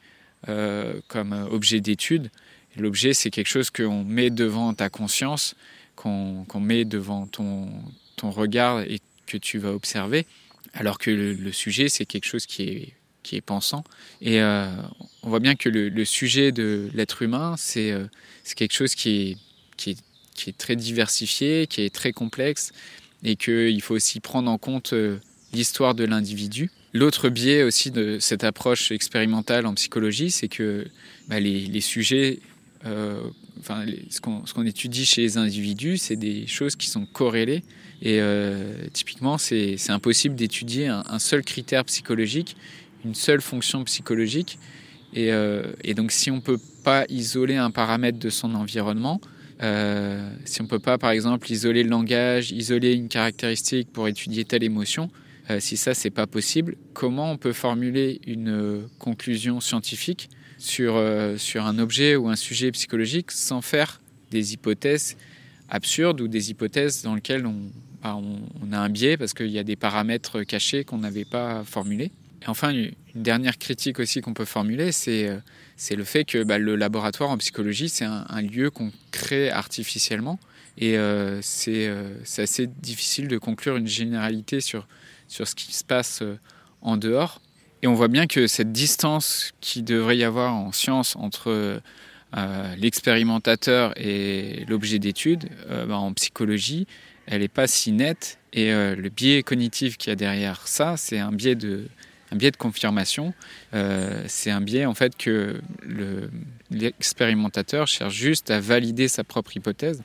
comme 1.08 1.34
objet 1.50 1.82
d'étude. 1.82 2.30
L'objet, 2.78 3.14
c'est 3.14 3.32
quelque 3.32 3.48
chose 3.48 3.72
qu'on 3.72 4.04
met 4.04 4.30
devant 4.30 4.76
ta 4.76 4.90
conscience, 4.90 5.56
qu'on 5.96 6.46
met 6.60 6.86
devant 6.86 7.26
ton, 7.26 7.68
ton 8.16 8.30
regard 8.30 8.82
et 8.82 9.02
que 9.26 9.38
tu 9.38 9.58
vas 9.58 9.74
observer, 9.74 10.28
alors 10.74 11.00
que 11.00 11.10
le 11.10 11.52
sujet, 11.52 11.90
c'est 11.90 12.06
quelque 12.06 12.28
chose 12.28 12.46
qui 12.46 12.62
est 12.62 12.97
qui 13.28 13.36
est 13.36 13.42
pensant. 13.42 13.84
Et 14.22 14.40
euh, 14.42 14.68
on 15.22 15.30
voit 15.30 15.42
bien 15.42 15.56
que 15.56 15.68
le, 15.68 16.06
sujet 16.06 16.54
de 16.54 16.90
l'être 16.94 17.22
humain, 17.22 17.56
euh, 17.76 18.08
c'est 18.44 18.56
quelque 18.56 18.74
chose 18.74 18.96
qui 18.96 19.10
est, 19.10 19.38
qui, 19.76 19.92
est, 19.92 19.98
qui 20.34 20.50
est 20.50 20.58
très 20.58 20.78
diversifié, 20.78 21.68
qui 21.68 21.82
est 21.82 21.94
très 21.94 22.14
complexe, 22.14 22.72
et 23.24 23.36
qu'il 23.36 23.82
faut 23.82 23.96
aussi 23.96 24.22
prendre 24.22 24.50
en 24.50 24.58
compte 24.58 24.94
euh, 24.94 25.18
l'histoire 25.52 25.94
de 25.94 26.06
l'individu. 26.06 26.72
L'autre 26.94 27.28
biais 27.28 27.64
aussi 27.64 27.92
de 27.92 28.18
cette 28.20 28.46
approche 28.46 28.92
expérimentale 28.92 29.66
en 29.66 29.74
psychologie, 29.74 30.32
c'est 30.32 30.48
que 30.48 30.88
bah, 31.28 31.42
les, 31.42 31.66
les, 31.66 31.82
sujets, 31.82 32.40
enfin, 33.60 33.86
ce 34.10 34.22
qu'on 34.22 34.66
étudie 34.66 35.06
chez 35.06 35.22
les 35.22 35.38
individus, 35.38 35.98
c'est 35.98 36.16
des 36.16 36.48
choses 36.48 36.78
qui 36.78 36.90
sont 36.90 37.06
corrélées. 37.06 37.64
Et 38.02 38.22
typiquement, 38.94 39.38
c'est 39.38 39.78
impossible 39.90 40.36
d'étudier 40.36 40.88
un, 40.88 41.20
seul 41.20 41.44
critère 41.44 41.84
psychologique 41.86 42.56
une 43.08 43.16
seule 43.16 43.42
fonction 43.42 43.84
psychologique. 43.84 44.60
Et, 45.14 45.32
et, 45.84 45.94
donc 45.94 46.12
si 46.12 46.30
on 46.30 46.36
ne 46.36 46.42
peut 46.42 46.60
pas 46.84 47.06
isoler 47.10 47.56
un 47.56 47.72
paramètre 47.72 48.20
de 48.20 48.30
son 48.30 48.54
environnement, 48.56 49.22
si 49.60 50.62
on 50.62 50.66
ne 50.66 50.68
peut 50.68 50.80
pas 50.80 50.98
par 50.98 51.12
exemple 51.12 51.50
isoler 51.52 51.84
le 51.84 51.90
langage, 51.90 52.52
isoler 52.52 52.94
une 52.94 53.08
caractéristique 53.08 53.92
pour 53.92 54.08
étudier 54.10 54.44
telle 54.44 54.64
émotion, 54.64 55.10
si 55.60 55.78
ça 55.78 55.94
c'est 55.94 56.12
pas 56.12 56.28
possible, 56.28 56.76
comment 56.94 57.32
on 57.32 57.38
peut 57.38 57.54
formuler 57.54 58.20
une 58.28 58.84
conclusion 59.00 59.62
scientifique 59.62 60.30
sur, 60.58 61.02
sur 61.38 61.66
un 61.66 61.80
objet 61.80 62.18
ou 62.18 62.28
un 62.28 62.36
sujet 62.36 62.70
psychologique 62.72 63.32
sans 63.32 63.62
faire 63.62 64.02
des 64.30 64.54
hypothèses 64.54 65.16
absurdes 65.70 66.22
ou 66.22 66.28
des 66.28 66.52
hypothèses 66.52 67.02
dans 67.04 67.16
lesquelles 67.16 67.44
bah, 68.02 68.16
on, 68.16 68.40
on, 68.62 68.72
a 68.72 68.78
un 68.78 68.90
biais 68.90 69.18
parce 69.18 69.34
qu'il 69.34 69.52
y 69.52 69.60
a 69.60 69.64
des 69.64 69.76
paramètres 69.76 70.44
cachés 70.44 70.84
qu'on 70.84 71.00
n'avait 71.00 71.26
pas 71.26 71.64
formulés? 71.64 72.12
Et 72.42 72.48
enfin, 72.48 72.72
une 72.72 72.94
dernière 73.16 73.58
critique 73.58 74.00
aussi 74.00 74.22
qu'on 74.22 74.34
peut 74.34 74.46
formuler, 74.46 74.92
c'est 74.92 75.28
euh, 75.28 75.96
le 75.96 76.04
fait 76.04 76.24
que 76.24 76.44
bah, 76.44 76.58
le 76.58 76.76
laboratoire 76.76 77.30
en 77.30 77.38
psychologie, 77.38 77.90
c'est 77.90 78.06
un, 78.06 78.42
lieu 78.42 78.70
qu'on 78.70 78.92
crée 79.12 79.50
artificiellement. 79.50 80.40
Et 80.78 80.98
euh, 80.98 81.42
euh, 81.68 82.18
c'est 82.24 82.42
assez 82.42 82.68
difficile 82.68 83.28
de 83.28 83.38
conclure 83.38 83.78
une 83.78 83.88
généralité 83.88 84.62
sur, 84.62 84.88
sur 85.28 85.48
ce 85.48 85.56
qui 85.56 85.74
se 85.74 85.84
passe 85.84 86.22
en 86.82 86.98
dehors. 86.98 87.42
Et 87.82 87.88
on 87.88 87.94
voit 87.94 88.08
bien 88.08 88.28
que 88.28 88.48
cette 88.48 88.72
distance 88.72 89.54
qui 89.62 89.84
devrait 89.84 90.18
y 90.18 90.24
avoir 90.24 90.56
en 90.56 90.72
science 90.72 91.16
entre 91.16 91.82
euh, 92.36 92.76
l'expérimentateur 92.76 93.94
et 93.96 94.66
l'objet 94.68 95.00
d'étude, 95.00 95.48
euh, 95.70 95.86
bah, 95.86 95.96
en 95.96 96.12
psychologie, 96.12 96.86
elle 97.26 97.40
n'est 97.40 97.48
pas 97.48 97.68
si 97.68 97.94
nette. 97.94 98.38
Et 98.52 98.74
euh, 98.74 98.96
le 98.96 99.10
biais 99.10 99.44
cognitif 99.44 99.98
qu'il 99.98 100.10
y 100.10 100.14
a 100.14 100.18
derrière 100.18 100.68
ça, 100.68 100.98
c'est 100.98 101.20
un 101.20 101.32
biais 101.32 101.56
de, 101.56 101.88
un 102.32 102.36
biais 102.36 102.52
de 102.52 102.58
confirmation. 102.58 103.34
c'est 104.28 104.52
un 104.52 104.62
biais 104.62 104.86
en 104.86 104.94
fait 104.94 105.16
que 105.18 105.62
l'expérimentateur 106.72 107.88
cherche 107.88 108.14
juste 108.14 108.52
à 108.52 108.60
valider 108.60 109.08
sa 109.08 109.24
propre 109.24 109.56
hypothèse, 109.56 110.02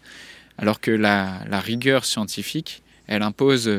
alors 0.58 0.80
que 0.80 0.90
la, 0.90 1.42
rigueur 1.60 2.04
scientifique, 2.04 2.82
elle 3.06 3.22
impose 3.22 3.70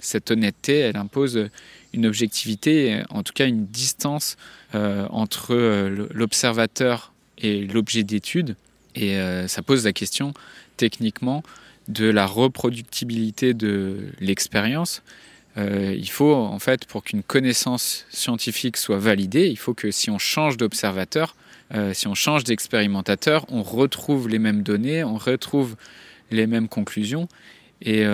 cette 0.00 0.30
honnêteté, 0.30 0.78
elle 0.78 0.96
impose 0.96 1.48
une 1.92 2.06
objectivité, 2.06 3.02
en 3.10 3.22
tout 3.22 3.32
cas 3.32 3.46
une 3.46 3.66
distance 3.66 4.36
entre 4.72 5.56
l'observateur 6.12 7.12
et 7.40 7.66
l'objet 7.66 8.04
d'étude. 8.04 8.56
Et 8.94 9.16
euh, 9.16 9.48
ça 9.48 9.62
pose 9.62 9.84
la 9.84 9.92
question 9.92 10.34
techniquement 10.76 11.42
de 11.88 12.06
la 12.06 12.26
reproductibilité 12.26 13.54
de 13.54 13.98
l'expérience. 14.20 15.02
Euh, 15.56 15.94
il 15.96 16.08
faut 16.08 16.34
en 16.34 16.58
fait 16.58 16.84
pour 16.86 17.02
qu'une 17.02 17.22
connaissance 17.22 18.06
scientifique 18.10 18.76
soit 18.76 18.98
validée, 18.98 19.48
il 19.48 19.58
faut 19.58 19.74
que 19.74 19.90
si 19.90 20.10
on 20.10 20.18
change 20.18 20.56
d'observateur, 20.56 21.34
euh, 21.74 21.92
si 21.92 22.06
on 22.06 22.14
change 22.14 22.44
d'expérimentateur, 22.44 23.44
on 23.48 23.62
retrouve 23.62 24.28
les 24.28 24.38
mêmes 24.38 24.62
données, 24.62 25.02
on 25.02 25.16
retrouve 25.16 25.76
les 26.30 26.46
mêmes 26.46 26.68
conclusions. 26.68 27.28
Et, 27.82 28.04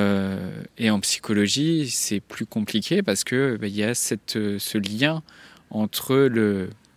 et 0.79 0.91
en 0.91 1.01
psychologie, 1.01 1.91
c'est 1.91 2.21
plus 2.21 2.47
compliqué 2.47 3.03
parce 3.03 3.25
que 3.25 3.57
bah, 3.61 3.67
il 3.67 3.75
y 3.75 3.83
a 3.83 3.97
ce 3.97 4.79
lien 4.79 5.25
entre 5.71 6.31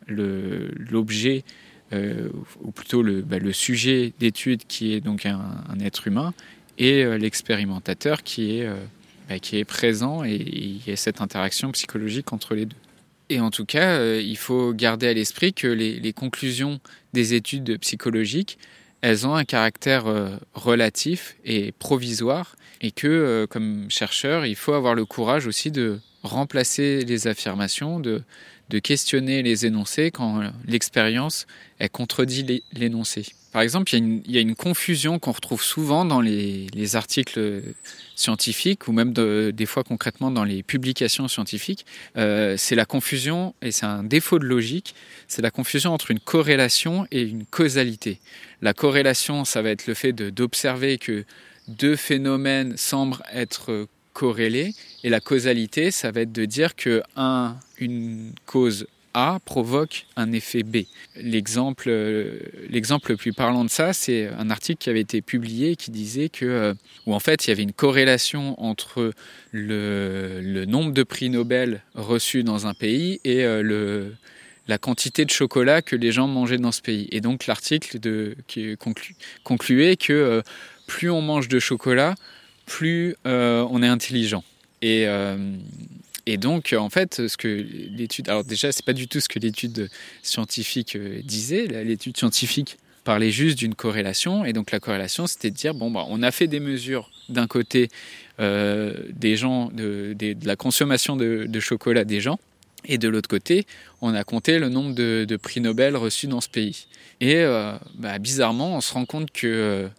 l'objet 0.07 1.43
euh, 1.91 2.29
ou 2.61 2.69
plutôt 2.69 3.01
le, 3.01 3.21
bah, 3.23 3.39
le 3.39 3.51
sujet 3.51 4.13
d'étude 4.19 4.61
qui 4.67 4.93
est 4.93 5.01
donc 5.01 5.25
un, 5.25 5.63
être 5.81 6.07
humain, 6.07 6.35
et 6.77 7.03
euh, 7.03 7.17
l'expérimentateur 7.17 8.21
qui 8.21 8.59
est, 8.59 8.67
euh, 8.67 8.75
bah, 9.29 9.39
qui 9.39 9.57
est 9.57 9.65
présent, 9.65 10.23
et 10.25 10.35
il 10.35 10.81
y 10.85 10.91
a 10.91 10.95
cette 10.95 11.21
interaction 11.21 11.71
psychologique 11.71 12.33
entre 12.33 12.55
les 12.55 12.65
deux. 12.65 12.75
Et 13.29 13.39
en 13.39 13.51
tout 13.51 13.65
cas, 13.65 14.03
il 14.15 14.37
faut 14.37 14.73
garder 14.73 15.07
à 15.07 15.13
l'esprit 15.13 15.53
que 15.53 15.67
les, 15.67 16.13
conclusions 16.13 16.79
des 17.13 17.35
études 17.35 17.77
psychologiques, 17.79 18.57
elles 19.01 19.27
ont 19.27 19.35
un 19.35 19.45
caractère 19.45 20.05
relatif 20.55 21.35
et 21.45 21.71
provisoire, 21.73 22.55
et 22.81 22.89
que, 22.89 23.45
comme 23.47 23.85
chercheur, 23.89 24.47
il 24.47 24.55
faut 24.55 24.73
avoir 24.73 24.95
le 24.95 25.05
courage 25.05 25.45
aussi 25.45 25.69
de 25.69 25.99
remplacer 26.23 27.05
les 27.05 27.27
affirmations, 27.27 27.99
de, 27.99 28.23
de 28.69 28.79
questionner 28.79 29.43
les 29.43 29.65
énoncés 29.65 30.11
quand 30.11 30.41
l'expérience 30.65 31.47
elle 31.79 31.89
contredit 31.89 32.63
l'énoncé. 32.73 33.25
Par 33.51 33.63
exemple, 33.63 33.93
il 33.95 34.21
y, 34.29 34.37
a 34.37 34.41
une, 34.41 34.55
confusion 34.55 35.17
qu'on 35.17 35.31
retrouve 35.31 35.63
souvent 35.63 36.05
dans 36.05 36.21
les, 36.21 36.95
articles 36.95 37.63
scientifiques 38.15 38.87
ou 38.87 38.91
même 38.91 39.13
des 39.13 39.65
fois 39.65 39.83
concrètement 39.83 40.29
dans 40.29 40.43
les 40.43 40.61
publications 40.61 41.27
scientifiques. 41.27 41.85
Euh, 42.17 42.55
c'est 42.57 42.75
la 42.75 42.85
confusion, 42.85 43.55
et 43.61 43.71
c'est 43.71 43.85
un 43.85 44.03
défaut 44.03 44.37
de 44.37 44.45
logique, 44.45 44.93
c'est 45.27 45.41
la 45.41 45.51
confusion 45.51 45.93
entre 45.93 46.11
une 46.11 46.19
corrélation 46.19 47.07
et 47.11 47.21
une 47.21 47.45
causalité. 47.45 48.19
La 48.61 48.73
corrélation, 48.73 49.45
ça 49.45 49.61
va 49.61 49.69
être 49.71 49.87
le 49.87 49.93
fait 49.93 50.13
d'observer 50.13 50.97
que 50.97 51.25
deux 51.67 51.95
phénomènes 51.95 52.77
semblent 52.77 53.23
être 53.33 53.87
corrélés, 54.13 54.73
et 55.03 55.09
la 55.09 55.21
causalité, 55.21 55.91
ça 55.91 56.11
va 56.11 56.21
être 56.21 56.31
de 56.31 56.45
dire 56.45 56.75
que 56.75 57.01
un, 57.15 57.55
une 57.79 58.33
cause 58.45 58.85
A 59.13 59.39
provoque 59.43 60.05
un 60.15 60.31
effet 60.31 60.63
B. 60.63 60.83
L'exemple, 61.15 61.89
l'exemple 62.69 63.11
le 63.11 63.17
plus 63.17 63.33
parlant 63.33 63.63
de 63.63 63.69
ça, 63.69 63.93
c'est 63.93 64.27
un 64.27 64.49
article 64.49 64.77
qui 64.79 64.89
avait 64.89 65.01
été 65.01 65.21
publié 65.21 65.75
qui 65.75 65.91
disait 65.91 66.29
que, 66.29 66.45
euh, 66.45 66.73
où 67.05 67.13
en 67.13 67.19
fait 67.19 67.45
il 67.45 67.49
y 67.49 67.51
avait 67.51 67.63
une 67.63 67.73
corrélation 67.73 68.61
entre 68.61 69.13
le, 69.51 70.41
le 70.41 70.65
nombre 70.65 70.91
de 70.91 71.03
prix 71.03 71.29
Nobel 71.29 71.81
reçus 71.95 72.43
dans 72.43 72.67
un 72.67 72.73
pays 72.73 73.19
et 73.23 73.43
euh, 73.43 73.63
le, 73.63 74.15
la 74.67 74.77
quantité 74.77 75.25
de 75.25 75.31
chocolat 75.31 75.81
que 75.81 75.95
les 75.95 76.11
gens 76.11 76.27
mangeaient 76.27 76.57
dans 76.57 76.71
ce 76.71 76.81
pays. 76.81 77.07
Et 77.11 77.21
donc 77.21 77.47
l'article 77.47 77.99
conclu, 78.77 79.15
concluait 79.43 79.97
que 79.97 80.13
euh, 80.13 80.41
plus 80.87 81.09
on 81.09 81.21
mange 81.21 81.47
de 81.47 81.59
chocolat, 81.59 82.15
plus 82.65 83.15
on 83.25 83.81
est 83.81 83.87
intelligent. 83.87 84.43
Et, 84.81 85.07
et 86.29 86.37
donc, 86.37 86.75
en 86.77 86.91
fait, 86.91 87.27
ce 87.27 87.37
que 87.37 87.47
l'étude. 87.47 88.29
Alors, 88.29 88.43
déjà, 88.43 88.71
c'est 88.71 88.85
pas 88.85 88.93
du 88.93 89.07
tout 89.07 89.19
ce 89.19 89.27
que 89.27 89.39
l'étude 89.39 89.89
scientifique 90.21 90.95
euh, 90.95 91.21
disait. 91.23 91.65
L'étude 91.83 92.15
scientifique 92.17 92.77
parlait 93.03 93.31
juste 93.31 93.57
d'une 93.57 93.73
corrélation. 93.73 94.45
Et 94.45 94.53
donc, 94.53 94.69
la 94.69 94.79
corrélation, 94.79 95.25
c'était 95.25 95.49
de 95.49 95.55
dire 95.55 95.73
bon, 95.73 95.89
bah, 95.89 96.05
on 96.07 96.21
a 96.21 96.29
fait 96.29 96.45
des 96.45 96.59
mesures 96.59 97.09
d'un 97.29 97.47
côté 97.47 97.89
euh, 98.39 98.93
des 99.09 99.37
gens, 99.37 99.71
de, 99.73 100.15
la 100.43 100.55
consommation 100.55 101.15
de, 101.15 101.59
chocolat 101.59 102.05
des 102.05 102.21
gens. 102.21 102.39
Et 102.85 102.99
de 102.99 103.09
l'autre 103.09 103.27
côté, 103.27 103.65
on 104.01 104.13
a 104.13 104.23
compté 104.23 104.59
le 104.59 104.69
nombre 104.69 104.93
de, 104.93 105.35
prix 105.35 105.61
Nobel 105.61 105.97
reçus 105.97 106.27
dans 106.27 106.41
ce 106.41 106.49
pays. 106.49 106.85
Et 107.21 107.37
euh, 107.37 107.73
bah, 107.95 108.19
bizarrement, 108.19 108.75
on 108.75 108.81
se 108.81 108.93
rend 108.93 109.05
compte 109.05 109.31
que 109.31 109.89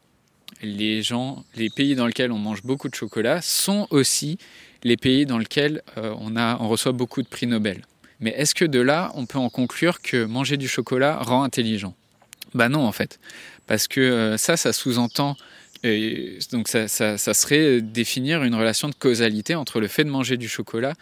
les 0.63 1.03
gens, 1.03 1.45
les 1.57 1.71
pays 1.71 1.97
dans 1.97 2.07
lesquels 2.07 2.31
on 2.31 2.39
mange 2.39 2.63
beaucoup 2.63 2.89
de 2.89 2.95
chocolat 2.95 3.43
sont 3.43 3.89
aussi 3.91 4.39
les 4.83 4.97
pays 4.97 5.27
dans 5.27 5.39
lesquels 5.39 5.83
euh, 5.99 6.15
on, 6.19 6.37
a, 6.37 6.59
on 6.61 6.69
reçoit 6.69 6.93
beaucoup 6.93 7.23
de 7.23 7.29
prix 7.29 7.47
Nobel. 7.47 7.83
Mais 8.21 8.31
est-ce 8.31 8.55
que 8.55 8.65
de 8.65 8.81
là, 8.81 9.13
on 9.15 9.27
peut 9.27 9.39
en 9.39 9.49
conclure 9.49 10.01
que 10.03 10.25
manger 10.25 10.57
du 10.57 10.69
chocolat 10.69 11.19
rend 11.19 11.43
intelligent? 11.43 11.95
Bah 12.55 12.69
non, 12.69 12.81
en 12.87 12.93
fait. 12.93 13.19
Parce 13.67 13.89
que 13.89 14.01
euh, 14.01 14.37
ça, 14.37 14.57
ça 14.57 14.73
sous-entend. 14.73 15.37
donc 16.53 16.69
ça, 16.69 16.89
ça, 16.89 17.35
serait 17.35 17.81
définir 17.81 18.43
une 18.43 18.55
relation 18.55 18.89
de 18.89 18.95
causalité 18.95 19.55
entre 19.55 19.81
le 19.81 19.89
fait 19.89 20.05
de 20.05 20.11
manger 20.11 20.37
du 20.37 20.49
chocolat 20.49 20.93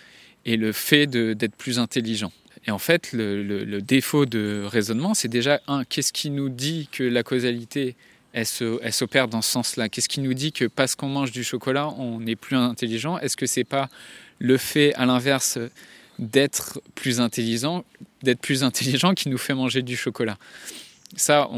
et 0.44 0.56
le 0.56 0.72
fait 0.72 1.06
d'être 1.08 1.56
plus 1.56 1.78
intelligent. 1.78 2.32
Et 2.66 2.70
en 2.70 2.78
fait, 2.78 3.12
le, 3.12 3.42
le 3.42 3.82
défaut 3.82 4.26
de 4.26 4.62
raisonnement, 4.64 5.14
c'est 5.14 5.28
déjà, 5.28 5.60
un, 5.66 5.84
qu'est-ce 5.84 6.12
qui 6.12 6.30
nous 6.30 6.48
dit 6.48 6.88
que 6.92 7.02
la 7.02 7.22
causalité 7.22 7.96
elle 8.38 8.92
s'opère 8.92 9.28
dans 9.28 9.42
ce 9.42 9.50
sens-là 9.50 9.88
Qu'est-ce 9.88 10.08
qui 10.08 10.20
nous 10.20 10.34
dit 10.34 10.52
que 10.52 10.64
parce 10.64 10.94
qu'on 10.94 11.08
mange 11.08 11.32
du 11.32 11.44
chocolat, 11.44 11.88
on 11.98 12.26
est 12.26 12.36
plus 12.36 12.56
intelligent? 12.56 13.18
Est-ce 13.18 13.36
que 13.36 13.46
c'est 13.46 13.64
pas 13.64 13.88
le 14.38 14.56
fait, 14.56 14.94
à 14.94 15.06
l'inverse, 15.06 15.58
d'être 16.18 16.80
plus 16.94 17.20
intelligent, 17.20 17.84
d'être 18.22 18.40
plus 18.40 18.64
intelligent 18.64 19.14
qui 19.14 19.28
nous 19.28 19.38
fait 19.38 19.54
manger 19.54 19.82
du 19.82 19.96
chocolat? 19.96 20.38
Ça, 21.16 21.48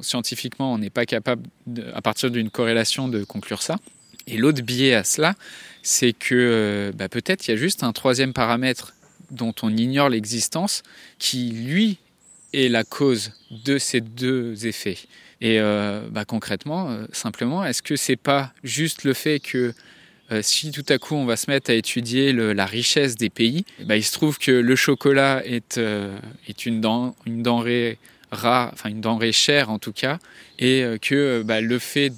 scientifiquement, 0.00 0.72
on 0.72 0.78
n'est 0.78 0.90
pas 0.90 1.04
capable, 1.04 1.42
à 1.94 2.00
partir 2.00 2.30
d'une 2.30 2.50
corrélation, 2.50 3.08
de 3.08 3.24
conclure 3.24 3.60
ça. 3.60 3.76
Et 4.26 4.38
l'autre 4.38 4.62
biais 4.62 4.94
à 4.94 5.04
cela, 5.04 5.34
c'est 5.82 6.12
que 6.12 6.34
euh, 6.34 6.92
bah, 6.92 7.08
peut-être 7.08 7.46
il 7.46 7.50
y 7.50 7.54
a 7.54 7.56
juste 7.56 7.82
un 7.82 7.92
troisième 7.92 8.32
paramètre 8.32 8.94
dont 9.30 9.54
on 9.62 9.76
ignore 9.76 10.08
l'existence, 10.08 10.82
qui 11.18 11.50
lui 11.50 11.98
est 12.52 12.68
la 12.68 12.84
cause 12.84 13.32
de 13.50 13.78
ces 13.78 14.00
deux 14.00 14.66
effets. 14.66 14.98
Et 15.40 15.58
euh, 15.60 16.00
bah, 16.10 16.24
concrètement, 16.24 16.90
euh, 16.90 17.06
simplement, 17.12 17.64
est-ce 17.64 17.82
que 17.82 17.96
c'est 17.96 18.16
pas 18.16 18.52
juste 18.62 19.04
le 19.04 19.14
fait 19.14 19.40
que 19.40 19.74
euh, 20.32 20.40
si 20.42 20.70
tout 20.70 20.84
à 20.88 20.98
coup 20.98 21.14
on 21.14 21.26
va 21.26 21.36
se 21.36 21.50
mettre 21.50 21.70
à 21.70 21.74
étudier 21.74 22.32
la 22.32 22.66
richesse 22.66 23.16
des 23.16 23.30
pays, 23.30 23.64
bah, 23.84 23.96
il 23.96 24.04
se 24.04 24.12
trouve 24.12 24.38
que 24.38 24.52
le 24.52 24.76
chocolat 24.76 25.42
est, 25.44 25.78
une, 26.64 26.80
denrée 26.80 27.98
rare, 28.30 28.70
enfin 28.72 28.88
une 28.88 29.00
denrée 29.00 29.32
chère 29.32 29.70
en 29.70 29.78
tout 29.78 29.92
cas, 29.92 30.18
et 30.58 30.82
que 31.02 31.42
bah, 31.42 31.60
le 31.60 31.78
fait 31.78 32.10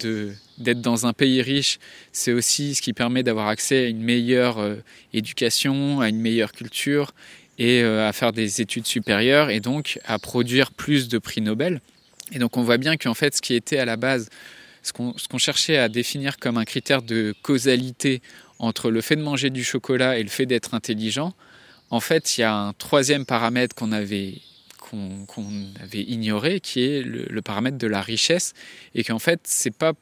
d'être 0.59 0.81
dans 0.81 1.07
un 1.07 1.13
pays 1.13 1.43
riche, 1.43 1.81
c'est 2.13 2.33
aussi 2.33 2.77
ce 2.77 2.83
qui 2.83 2.93
permet 2.93 3.25
d'avoir 3.25 3.49
accès 3.49 3.87
à 3.87 3.89
une 3.89 4.03
meilleure 4.03 4.65
éducation, 5.13 6.01
à 6.01 6.09
une 6.09 6.21
meilleure 6.21 6.53
culture, 6.53 7.13
et 7.59 7.83
à 7.83 8.13
faire 8.13 8.33
des 8.33 8.61
études 8.61 8.87
supérieures 8.87 9.51
et 9.51 9.59
donc 9.59 9.99
à 10.05 10.21
produire 10.21 10.71
plus 10.71 11.09
de 11.09 11.19
prix 11.19 11.41
Nobel. 11.41 11.81
Et 12.33 12.39
donc 12.39 12.57
on 12.57 12.63
voit 12.63 12.79
bien 12.79 12.97
qu'en 12.97 13.15
fait 13.15 13.37
ce 13.37 13.43
qui 13.43 13.55
était 13.55 13.79
à 13.79 13.85
la 13.85 13.97
base, 13.97 14.29
ce 14.83 14.93
qu'on 14.93 15.39
cherchait 15.39 15.79
à 15.79 15.89
définir 15.89 16.39
comme 16.39 16.59
un 16.59 16.65
critère 16.65 17.03
de 17.03 17.35
causalité 17.43 18.23
entre 18.59 18.91
le 18.91 19.01
fait 19.01 19.17
de 19.17 19.23
manger 19.23 19.51
du 19.51 19.65
chocolat 19.65 20.19
et 20.19 20.23
le 20.23 20.29
fait 20.29 20.47
d'être 20.47 20.75
intelligent, 20.75 21.35
en 21.91 22.01
fait 22.01 22.39
il 22.39 22.43
y 22.43 22.45
a 22.45 22.55
un 22.55 22.73
troisième 22.73 23.27
paramètre 23.27 23.75
qu'on 23.75 23.93
avait 23.93 24.35
avait 25.83 26.03
ignoré, 26.03 26.61
qui 26.61 26.85
est 26.85 27.03
le, 27.03 27.43
paramètre 27.43 27.79
de 27.79 27.87
la 27.87 28.01
richesse, 28.01 28.53
et 28.95 29.05
qu'en 29.05 29.19
fait, 29.19 29.41
c'est 29.45 29.77
pas 29.77 29.93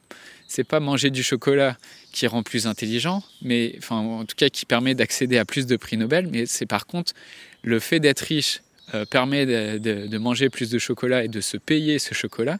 pas 0.69 0.79
manger 0.79 1.09
du 1.09 1.23
chocolat 1.23 1.75
qui 2.13 2.27
rend 2.27 2.43
plus 2.43 2.65
intelligent, 2.67 3.23
mais 3.41 3.75
enfin 3.79 3.97
en 3.97 4.23
tout 4.25 4.35
cas 4.37 4.47
qui 4.47 4.65
permet 4.65 4.95
d'accéder 4.95 5.37
à 5.37 5.43
plus 5.43 5.65
de 5.65 5.75
prix 5.75 5.97
Nobel, 5.97 6.29
mais 6.31 6.45
c'est 6.45 6.65
par 6.65 6.85
contre 6.85 7.13
le 7.63 7.79
fait 7.79 7.99
d'être 7.99 8.21
riche 8.21 8.61
euh, 8.93 9.05
permet 9.05 9.45
de, 9.45 10.17
manger 10.17 10.49
plus 10.49 10.69
de 10.69 10.77
chocolat 10.77 11.23
et 11.23 11.27
de 11.27 11.41
se 11.41 11.57
payer 11.57 11.97
ce 11.97 12.13
chocolat, 12.13 12.59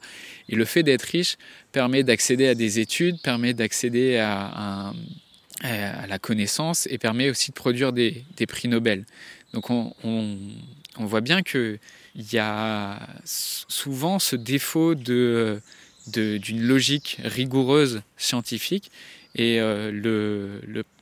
et 0.50 0.55
le 0.55 0.65
fait 0.65 0.82
d'être 0.82 1.03
riche 1.03 1.38
permet 1.72 2.03
d'accéder 2.03 2.48
à 2.48 2.55
des 2.55 2.79
études, 2.79 3.22
permet 3.22 3.53
d'accéder 3.53 4.17
à, 4.17 4.94
la 5.62 6.20
connaissance 6.20 6.88
et 6.91 6.98
permet 6.98 7.29
aussi 7.29 7.51
de 7.51 7.55
produire 7.55 7.94
des, 7.94 8.25
prix 8.48 8.67
Nobel. 8.67 9.05
Donc 9.53 9.70
on, 9.70 9.94
voit 10.98 11.22
bien 11.22 11.41
que 11.44 11.77
il 12.15 12.34
y 12.34 12.38
a 12.38 13.00
souvent 13.24 14.20
ce 14.20 14.36
défaut 14.36 14.96
d'une 14.96 15.62
logique 16.48 17.17
rigoureuse 17.24 18.01
scientifique 18.17 18.91
et 19.35 19.59
euh, 19.59 19.91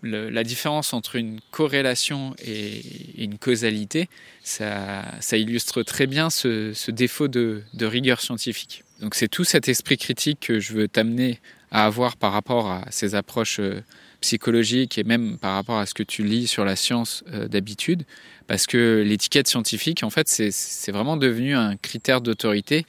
la 0.01 0.43
différence 0.43 0.93
entre 0.93 1.15
une 1.15 1.39
corrélation 1.51 2.35
et, 2.43 2.81
une 3.17 3.37
causalité, 3.37 4.09
ça, 4.43 5.03
illustre 5.31 5.83
très 5.83 6.07
bien 6.07 6.29
ce, 6.29 6.91
défaut 6.91 7.27
de, 7.27 7.61
de, 7.73 7.85
rigueur 7.85 8.19
scientifique. 8.21 8.83
Donc 9.01 9.15
c'est 9.15 9.27
tout 9.27 9.43
cet 9.43 9.67
esprit 9.69 9.97
critique 9.97 10.39
que 10.41 10.59
je 10.59 10.73
veux 10.73 10.87
t'amener 10.87 11.39
à 11.71 11.85
avoir 11.85 12.17
par 12.17 12.31
rapport 12.31 12.69
à 12.69 12.85
ces 12.89 13.15
approches 13.15 13.59
euh, 13.59 13.83
psychologiques 14.21 14.97
et 14.97 15.03
même 15.03 15.37
par 15.37 15.55
rapport 15.55 15.77
à 15.77 15.85
ce 15.85 15.93
que 15.93 16.03
tu 16.03 16.23
lis 16.23 16.47
sur 16.47 16.65
la 16.65 16.75
science 16.75 17.23
euh, 17.33 17.47
d'habitude, 17.47 18.03
parce 18.47 18.67
que 18.67 19.03
l'étiquette 19.05 19.47
scientifique, 19.47 20.03
en 20.03 20.09
fait, 20.09 20.27
c'est 20.27 20.91
vraiment 20.91 21.17
devenu 21.17 21.55
un 21.55 21.75
critère 21.75 22.21
d'autorité, 22.21 22.85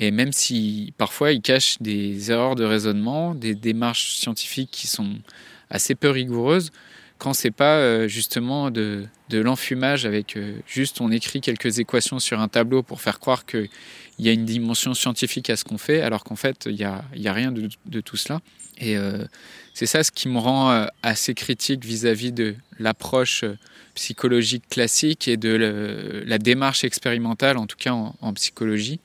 et 0.00 0.12
même 0.12 0.32
si 0.32 0.94
parfois 0.96 1.32
il 1.32 1.42
cache 1.42 1.76
des 1.80 2.30
erreurs 2.30 2.54
de 2.54 2.64
raisonnement, 2.64 3.34
des 3.34 3.56
démarches 3.56 4.14
scientifiques 4.14 4.70
qui 4.70 4.86
sont 4.86 5.16
assez 5.70 5.96
peu 5.96 6.08
rigoureuses, 6.08 6.70
quand 7.18 7.34
c'est 7.34 7.50
pas 7.50 7.78
euh, 7.78 8.06
justement 8.06 8.70
de, 8.70 9.08
l'enfumage 9.32 10.06
avec 10.06 10.36
euh, 10.36 10.54
juste 10.68 11.00
on 11.00 11.10
écrit 11.10 11.40
quelques 11.40 11.80
équations 11.80 12.20
sur 12.20 12.38
un 12.40 12.46
tableau 12.46 12.84
pour 12.84 13.00
faire 13.00 13.18
croire 13.18 13.44
qu'il 13.44 13.68
y 14.20 14.28
a 14.28 14.32
une 14.32 14.44
dimension 14.44 14.94
scientifique 14.94 15.50
à 15.50 15.56
ce 15.56 15.64
qu'on 15.64 15.78
fait, 15.78 16.00
alors 16.00 16.22
qu'en 16.22 16.36
fait 16.36 16.66
il 16.66 16.76
n'y 16.76 16.84
a, 16.84 17.04
a, 17.24 17.32
rien 17.32 17.50
de, 17.50 17.68
de, 17.86 18.00
tout 18.00 18.16
cela. 18.16 18.40
Et 18.78 18.96
euh, 18.96 19.24
c'est 19.74 19.86
ça 19.86 20.04
ce 20.04 20.12
qui 20.12 20.28
me 20.28 20.38
rend 20.38 20.86
assez 21.02 21.34
critique 21.34 21.84
vis-à-vis 21.84 22.30
de 22.30 22.54
l'approche 22.78 23.44
psychologique 23.96 24.68
classique 24.68 25.26
et 25.26 25.36
de 25.36 26.22
la 26.24 26.38
démarche 26.38 26.84
expérimentale, 26.84 27.56
en 27.56 27.66
tout 27.66 27.76
cas 27.76 27.92
en, 27.92 28.32
psychologie. 28.34 29.00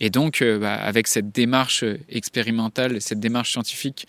Et 0.00 0.10
donc, 0.10 0.42
bah, 0.42 0.74
avec 0.74 1.06
cette 1.06 1.32
démarche 1.32 1.84
expérimentale, 2.08 3.00
cette 3.00 3.20
démarche 3.20 3.52
scientifique 3.52 4.06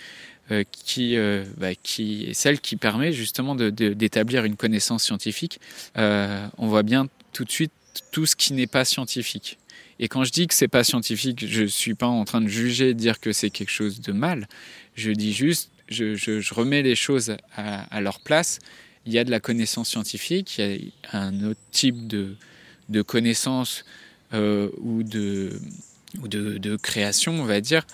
euh, 0.49 0.63
qui, 0.71 1.17
euh, 1.17 1.43
bah, 1.57 1.75
qui 1.75 2.23
est 2.29 2.33
celle 2.33 2.61
qui 2.61 2.77
permet 2.77 3.11
justement 3.11 3.53
d'établir 3.53 4.45
une 4.45 4.55
connaissance 4.55 5.03
scientifique, 5.03 5.59
euh, 5.97 6.47
on 6.57 6.67
voit 6.67 6.83
bien 6.83 7.09
tout 7.33 7.43
de 7.43 7.51
suite 7.51 7.73
tout 8.13 8.25
ce 8.25 8.37
qui 8.37 8.53
n'est 8.53 8.67
pas 8.67 8.85
scientifique. 8.85 9.57
Et 9.99 10.07
quand 10.07 10.23
je 10.23 10.31
dis 10.31 10.47
que 10.47 10.53
c'est 10.53 10.69
pas 10.69 10.85
scientifique, 10.85 11.45
je 11.45 11.65
suis 11.65 11.95
pas 11.95 12.07
en 12.07 12.23
train 12.23 12.39
de 12.39 12.47
juger, 12.47 12.93
de 12.93 12.99
dire 12.99 13.19
que 13.19 13.33
c'est 13.33 13.49
quelque 13.49 13.71
chose 13.71 13.99
de 13.99 14.13
mal. 14.13 14.47
Je 14.95 15.11
dis 15.11 15.33
juste, 15.33 15.69
je, 15.89 16.15
je, 16.15 16.39
je 16.39 16.53
remets 16.53 16.81
les 16.81 16.95
choses 16.95 17.35
à, 17.57 17.81
à, 17.93 17.99
leur 17.99 18.21
place. 18.21 18.59
Il 19.05 19.11
y 19.11 19.19
a 19.19 19.25
de 19.25 19.31
la 19.31 19.41
connaissance 19.41 19.89
scientifique, 19.89 20.59
il 20.59 20.85
y 20.85 20.93
a 21.11 21.19
un 21.23 21.43
autre 21.43 21.59
type 21.71 22.07
de, 22.07 22.37
de 22.87 23.01
connaissance 23.01 23.83
euh, 24.33 24.69
ou, 24.79 25.03
de, 25.03 25.51
ou 26.21 26.27
de, 26.27 26.57
de, 26.57 26.75
création, 26.75 27.33
on 27.39 27.45
va 27.45 27.61
dire, 27.61 27.85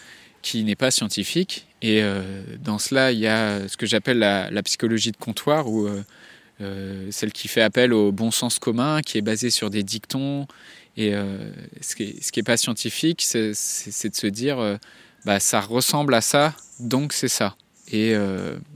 qui 0.44 0.64
n'est 0.64 0.76
pas 0.76 0.92
scientifique. 0.92 1.66
Et 1.82 2.04
euh, 2.04 2.44
dans 2.64 2.78
cela, 2.78 3.12
il 3.12 3.20
y 3.20 3.28
a 3.28 3.68
ce 3.68 3.78
que 3.78 3.86
j'appelle 3.86 4.20
la, 4.20 4.64
psychologie 4.64 5.12
de 5.12 5.18
comptoir, 5.18 5.68
ou 5.70 5.88
euh, 5.88 6.04
euh, 6.62 7.08
celle 7.12 7.32
qui 7.32 7.48
fait 7.48 7.62
appel 7.62 7.94
au 7.94 8.12
bon 8.12 8.30
sens 8.32 8.60
commun, 8.60 9.02
qui 9.02 9.18
est 9.18 9.22
basée 9.22 9.50
sur 9.50 9.70
des 9.70 9.84
dictons. 9.84 10.48
Et 10.96 11.14
ce 11.82 11.96
qui 11.96 12.22
n'est 12.36 12.44
pas 12.44 12.56
scientifique, 12.56 13.24
c'est 13.24 13.50
de 13.50 14.16
se 14.16 14.28
dire, 14.28 14.78
bah, 15.26 15.40
ça 15.40 15.60
ressemble 15.60 16.14
à 16.14 16.22
ça, 16.22 16.54
donc 16.80 17.14
c'est 17.14 17.28
ça. 17.28 17.56
Et, 17.92 18.12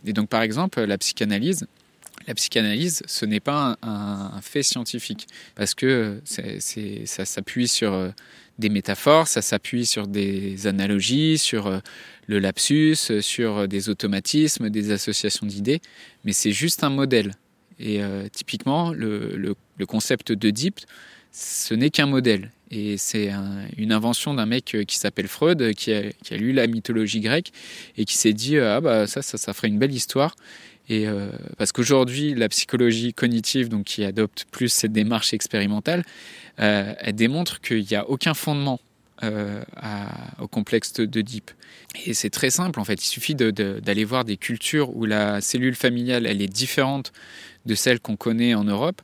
et, 0.03 0.13
donc, 0.13 0.27
par 0.27 0.41
exemple, 0.41 0.81
la 0.81 0.97
psychanalyse, 0.97 1.67
la 2.27 2.35
psychanalyse, 2.35 3.03
ce 3.07 3.25
n'est 3.25 3.39
pas 3.39 3.77
un, 3.81 4.41
fait 4.41 4.63
scientifique, 4.63 5.27
parce 5.55 5.73
que 5.73 6.21
ça 6.25 7.25
s'appuie 7.25 7.67
sur 7.67 8.13
des 8.59 8.69
métaphores, 8.69 9.27
ça 9.27 9.41
s'appuie 9.41 9.85
sur 9.85 10.07
des 10.07 10.67
analogies, 10.67 11.37
sur 11.37 11.67
euh, 11.67 11.79
le 12.27 12.39
lapsus, 12.39 13.21
sur 13.21 13.57
euh, 13.57 13.67
des 13.67 13.89
automatismes, 13.89 14.69
des 14.69 14.91
associations 14.91 15.45
d'idées, 15.45 15.81
mais 16.23 16.33
c'est 16.33 16.51
juste 16.51 16.83
un 16.83 16.89
modèle. 16.89 17.33
Et 17.79 18.01
euh, 18.01 18.27
typiquement, 18.31 18.91
le, 18.91 19.35
le, 19.37 19.55
le, 19.77 19.85
concept 19.85 20.31
d'Oedipe, 20.31 20.79
ce 21.31 21.73
n'est 21.73 21.89
qu'un 21.89 22.07
modèle. 22.07 22.51
Et 22.71 22.97
c'est 22.97 23.29
un, 23.29 23.67
une 23.77 23.91
invention 23.91 24.33
d'un 24.33 24.45
mec 24.45 24.75
euh, 24.75 24.83
qui 24.83 24.97
s'appelle 24.97 25.27
Freud, 25.27 25.73
qui 25.75 25.93
a, 25.93 26.11
lu 26.31 26.51
la 26.53 26.67
mythologie 26.67 27.21
grecque 27.21 27.51
et 27.97 28.05
qui 28.05 28.17
s'est 28.17 28.33
dit 28.33 28.57
ah 28.57 28.81
bah 28.81 29.07
ça, 29.07 29.21
ça 29.21 29.53
ferait 29.53 29.67
une 29.67 29.79
belle 29.79 29.93
histoire. 29.93 30.35
Et 30.89 31.07
euh, 31.07 31.29
parce 31.57 31.71
qu'aujourd'hui, 31.71 32.33
la 32.33 32.49
psychologie 32.49 33.13
cognitive, 33.13 33.69
donc 33.69 33.85
qui 33.85 34.03
adopte 34.05 34.45
plus 34.51 34.69
cette 34.69 34.93
démarche 34.93 35.33
expérimentale, 35.33 36.03
euh, 36.59 36.93
elle 36.99 37.15
démontre 37.15 37.59
qu'il 37.61 37.85
n'y 37.85 37.95
a 37.95 38.09
aucun 38.09 38.33
fondement 38.33 38.79
euh, 39.23 39.63
au 40.39 40.47
complexe 40.47 40.93
d'Oedipe. 40.93 41.51
Et 42.05 42.13
c'est 42.13 42.29
très 42.29 42.49
simple 42.49 42.79
en 42.79 42.83
fait. 42.83 43.03
Il 43.03 43.07
suffit 43.07 43.35
d'aller 43.35 44.05
voir 44.05 44.25
des 44.25 44.37
cultures 44.37 44.95
où 44.95 45.05
la 45.05 45.41
cellule 45.41 45.75
familiale 45.75 46.25
elle 46.25 46.41
est 46.41 46.47
différente 46.47 47.11
de 47.65 47.75
celle 47.75 47.99
qu'on 47.99 48.15
connaît 48.15 48.53
en 48.53 48.63
Europe. 48.63 49.01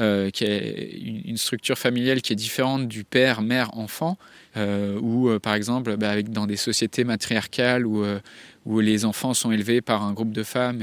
Euh, 0.00 0.30
qui 0.30 0.42
est 0.42 0.90
une 1.24 1.36
structure 1.36 1.78
familiale 1.78 2.20
qui 2.20 2.32
est 2.32 2.36
différente 2.36 2.88
du 2.88 3.04
père, 3.04 3.42
mère, 3.42 3.78
enfant, 3.78 4.18
euh, 4.56 4.98
ou 5.00 5.28
euh, 5.28 5.38
par 5.38 5.54
exemple 5.54 5.96
bah, 5.96 6.10
avec, 6.10 6.30
dans 6.30 6.48
des 6.48 6.56
sociétés 6.56 7.04
matriarcales 7.04 7.86
où, 7.86 8.04
où 8.66 8.80
les 8.80 9.04
enfants 9.04 9.34
sont 9.34 9.52
élevés 9.52 9.82
par 9.82 10.02
un 10.02 10.12
groupe 10.12 10.32
de 10.32 10.42
femmes, 10.42 10.82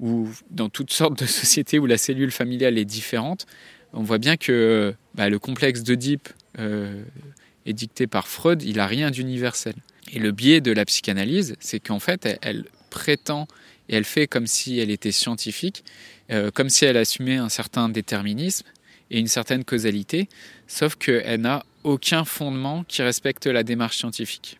ou 0.00 0.28
dans 0.50 0.68
toutes 0.68 0.92
sortes 0.92 1.18
de 1.18 1.24
sociétés 1.26 1.78
où 1.78 1.86
la 1.86 1.96
cellule 1.96 2.30
familiale 2.30 2.76
est 2.76 2.84
différente, 2.84 3.46
on 3.94 4.02
voit 4.02 4.18
bien 4.18 4.36
que 4.36 4.92
bah, 5.14 5.30
le 5.30 5.38
complexe 5.38 5.82
d'Oedipe 5.82 6.28
est 6.58 7.72
dicté 7.72 8.06
par 8.06 8.28
Freud, 8.28 8.62
il 8.62 8.76
n'a 8.76 8.86
rien 8.86 9.10
d'universel. 9.10 9.76
Et 10.12 10.18
le 10.18 10.30
biais 10.30 10.60
de 10.60 10.72
la 10.72 10.84
psychanalyse, 10.84 11.56
c'est 11.58 11.80
qu'en 11.80 12.00
fait, 12.00 12.38
elle 12.42 12.66
prétend 12.90 13.48
et 13.88 13.96
elle 13.96 14.04
fait 14.04 14.26
comme 14.26 14.46
si 14.46 14.78
elle 14.78 14.90
était 14.90 15.12
scientifique, 15.12 15.84
euh, 16.30 16.50
comme 16.50 16.70
si 16.70 16.84
elle 16.84 16.96
assumait 16.96 17.36
un 17.36 17.48
certain 17.48 17.88
déterminisme 17.88 18.66
et 19.10 19.18
une 19.18 19.28
certaine 19.28 19.64
causalité, 19.64 20.28
sauf 20.66 20.96
qu'elle 20.96 21.40
n'a 21.40 21.64
aucun 21.84 22.24
fondement 22.24 22.84
qui 22.84 23.02
respecte 23.02 23.46
la 23.46 23.62
démarche 23.62 23.98
scientifique. 23.98 24.58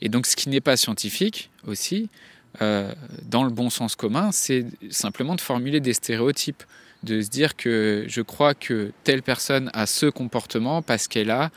Et 0.00 0.08
donc 0.08 0.26
ce 0.26 0.36
qui 0.36 0.48
n'est 0.48 0.60
pas 0.60 0.76
scientifique 0.76 1.50
aussi, 1.66 2.08
euh, 2.62 2.92
dans 3.24 3.44
le 3.44 3.50
bon 3.50 3.70
sens 3.70 3.94
commun, 3.94 4.32
c'est 4.32 4.66
simplement 4.90 5.36
de 5.36 5.40
formuler 5.40 5.80
des 5.80 5.92
stéréotypes, 5.92 6.64
de 7.04 7.20
se 7.20 7.28
dire 7.28 7.56
que 7.56 8.04
je 8.08 8.22
crois 8.22 8.54
que 8.54 8.90
telle 9.04 9.22
personne 9.22 9.70
a 9.72 9.86
ce 9.86 10.06
comportement 10.06 10.82
parce 10.82 11.06
qu'elle 11.06 11.30
a 11.30 11.50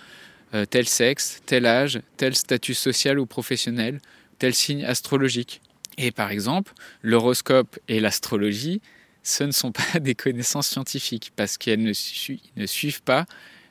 euh, 0.53 0.65
tel 0.65 0.87
sexe, 0.87 1.41
tel 1.45 1.65
âge, 1.65 2.01
tel 2.17 2.35
statut 2.35 2.75
social 2.75 3.17
ou 3.19 3.25
professionnel, 3.25 3.99
tel 4.37 4.53
signe 4.53 4.83
astrologique. 4.83 5.61
Et 6.01 6.11
par 6.11 6.31
exemple, 6.31 6.73
l'horoscope 7.03 7.77
et 7.87 7.99
l'astrologie, 7.99 8.81
ce 9.21 9.43
ne 9.43 9.51
sont 9.51 9.71
pas 9.93 9.99
des 9.99 10.15
connaissances 10.15 10.67
scientifiques 10.67 11.31
parce 11.35 11.57
qu'elles 11.57 11.83
ne, 11.83 11.93
su 11.93 12.39
ne 12.57 12.65
suivent 12.65 13.03
pas 13.03 13.25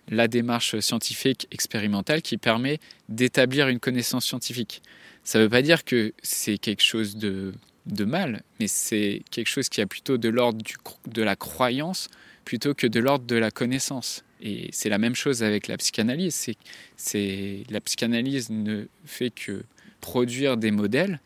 la 0.08 0.28
démarche 0.28 0.78
scientifique 0.78 1.48
expérimentale 1.50 2.22
qui 2.22 2.36
permet 2.36 2.78
d'établir 3.08 3.68
une 3.68 3.80
connaissance 3.80 4.24
scientifique. 4.26 4.80
Ça 5.24 5.38
ne 5.38 5.44
veut 5.44 5.50
pas 5.50 5.62
dire 5.62 5.84
que 5.84 6.12
c'est 6.22 6.58
quelque 6.58 6.82
chose 6.82 7.16
de, 7.16 7.52
de 7.86 8.04
mal, 8.04 8.42
mais 8.60 8.68
c'est 8.68 9.22
quelque 9.30 9.48
chose 9.48 9.68
qui 9.68 9.80
a 9.80 9.86
plutôt 9.86 10.16
de 10.16 10.28
l'ordre 10.28 10.64
de 11.06 11.22
la 11.22 11.36
croyance 11.36 12.08
plutôt 12.44 12.74
que 12.74 12.86
de 12.86 13.00
l'ordre 13.00 13.26
de 13.26 13.36
la 13.36 13.50
connaissance. 13.50 14.24
Et 14.40 14.70
c'est 14.72 14.88
la 14.88 14.98
même 14.98 15.14
chose 15.14 15.42
avec 15.42 15.68
la 15.68 15.76
psychanalyse. 15.76 16.48
C'est 16.96 17.62
la 17.68 17.80
psychanalyse 17.80 18.50
ne 18.50 18.86
fait 19.04 19.30
que 19.30 19.64
produire 20.00 20.56
des 20.56 20.70
modèles 20.70 21.20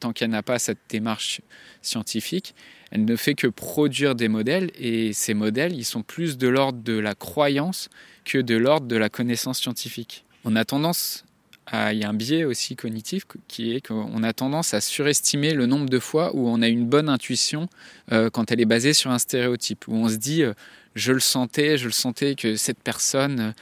tant 0.00 0.12
qu'elle 0.12 0.30
n'a 0.30 0.42
pas 0.42 0.58
cette 0.58 0.78
démarche 0.88 1.40
scientifique, 1.82 2.54
elle 2.90 3.04
ne 3.04 3.16
fait 3.16 3.34
que 3.34 3.46
produire 3.46 4.14
des 4.14 4.28
modèles 4.28 4.70
et 4.78 5.12
ces 5.12 5.34
modèles, 5.34 5.74
ils 5.74 5.84
sont 5.84 6.02
plus 6.02 6.38
de 6.38 6.48
l'ordre 6.48 6.82
de 6.82 6.98
la 6.98 7.14
croyance 7.14 7.88
que 8.24 8.38
de 8.38 8.56
l'ordre 8.56 8.86
de 8.86 8.96
la 8.96 9.08
connaissance 9.08 9.58
scientifique. 9.58 10.24
On 10.44 10.56
a 10.56 10.64
tendance 10.64 11.24
à, 11.66 11.92
il 11.92 11.98
y 11.98 12.04
a 12.04 12.08
un 12.08 12.14
biais 12.14 12.44
aussi 12.44 12.76
cognitif 12.76 13.24
qui 13.48 13.74
est 13.74 13.86
qu'on 13.86 14.22
a 14.22 14.32
tendance 14.32 14.74
à 14.74 14.80
surestimer 14.80 15.52
le 15.52 15.66
nombre 15.66 15.88
de 15.88 15.98
fois 15.98 16.34
où 16.34 16.48
on 16.48 16.62
a 16.62 16.68
une 16.68 16.86
bonne 16.86 17.08
intuition 17.08 17.68
euh, 18.12 18.30
quand 18.30 18.52
elle 18.52 18.60
est 18.60 18.66
basée 18.66 18.92
sur 18.92 19.10
un 19.10 19.18
stéréotype, 19.18 19.88
où 19.88 19.94
on 19.94 20.08
se 20.08 20.16
dit 20.16 20.42
euh, 20.42 20.54
je 20.94 21.12
le 21.12 21.20
sentais, 21.20 21.76
je 21.76 21.86
le 21.86 21.92
sentais 21.92 22.34
que 22.36 22.56
cette 22.56 22.78
personne, 22.78 23.52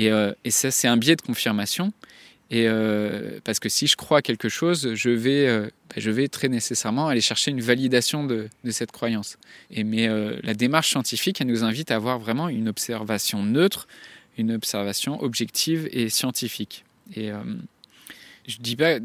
euh, 0.00 0.34
et 0.44 0.50
ça 0.50 0.70
c'est 0.70 0.88
un 0.88 0.96
biais 0.96 1.16
de 1.16 1.22
confirmation. 1.22 1.92
Et 2.52 2.68
euh, 2.68 3.40
parce 3.44 3.58
que 3.60 3.70
si 3.70 3.86
je 3.86 3.96
crois 3.96 4.20
quelque 4.20 4.50
chose, 4.50 4.92
je 4.92 5.08
vais, 5.08 5.48
euh, 5.48 5.70
bah, 5.88 5.94
je 5.96 6.10
vais 6.10 6.28
très 6.28 6.50
nécessairement 6.50 7.08
aller 7.08 7.22
chercher 7.22 7.50
une 7.50 7.62
validation 7.62 8.24
de, 8.24 8.50
cette 8.68 8.92
croyance. 8.92 9.38
Et 9.70 9.84
mais 9.84 10.06
euh, 10.06 10.38
la 10.42 10.52
démarche 10.52 10.90
scientifique, 10.90 11.40
elle 11.40 11.46
nous 11.46 11.64
invite 11.64 11.90
à 11.90 11.96
avoir 11.96 12.18
vraiment 12.18 12.50
une 12.50 12.68
observation 12.68 13.42
neutre, 13.42 13.88
une 14.36 14.52
observation 14.52 15.22
objective 15.22 15.88
et 15.92 16.10
scientifique. 16.10 16.84
Et 17.16 17.30
je 18.46 18.56
dis 18.58 18.76
pas, 18.76 18.98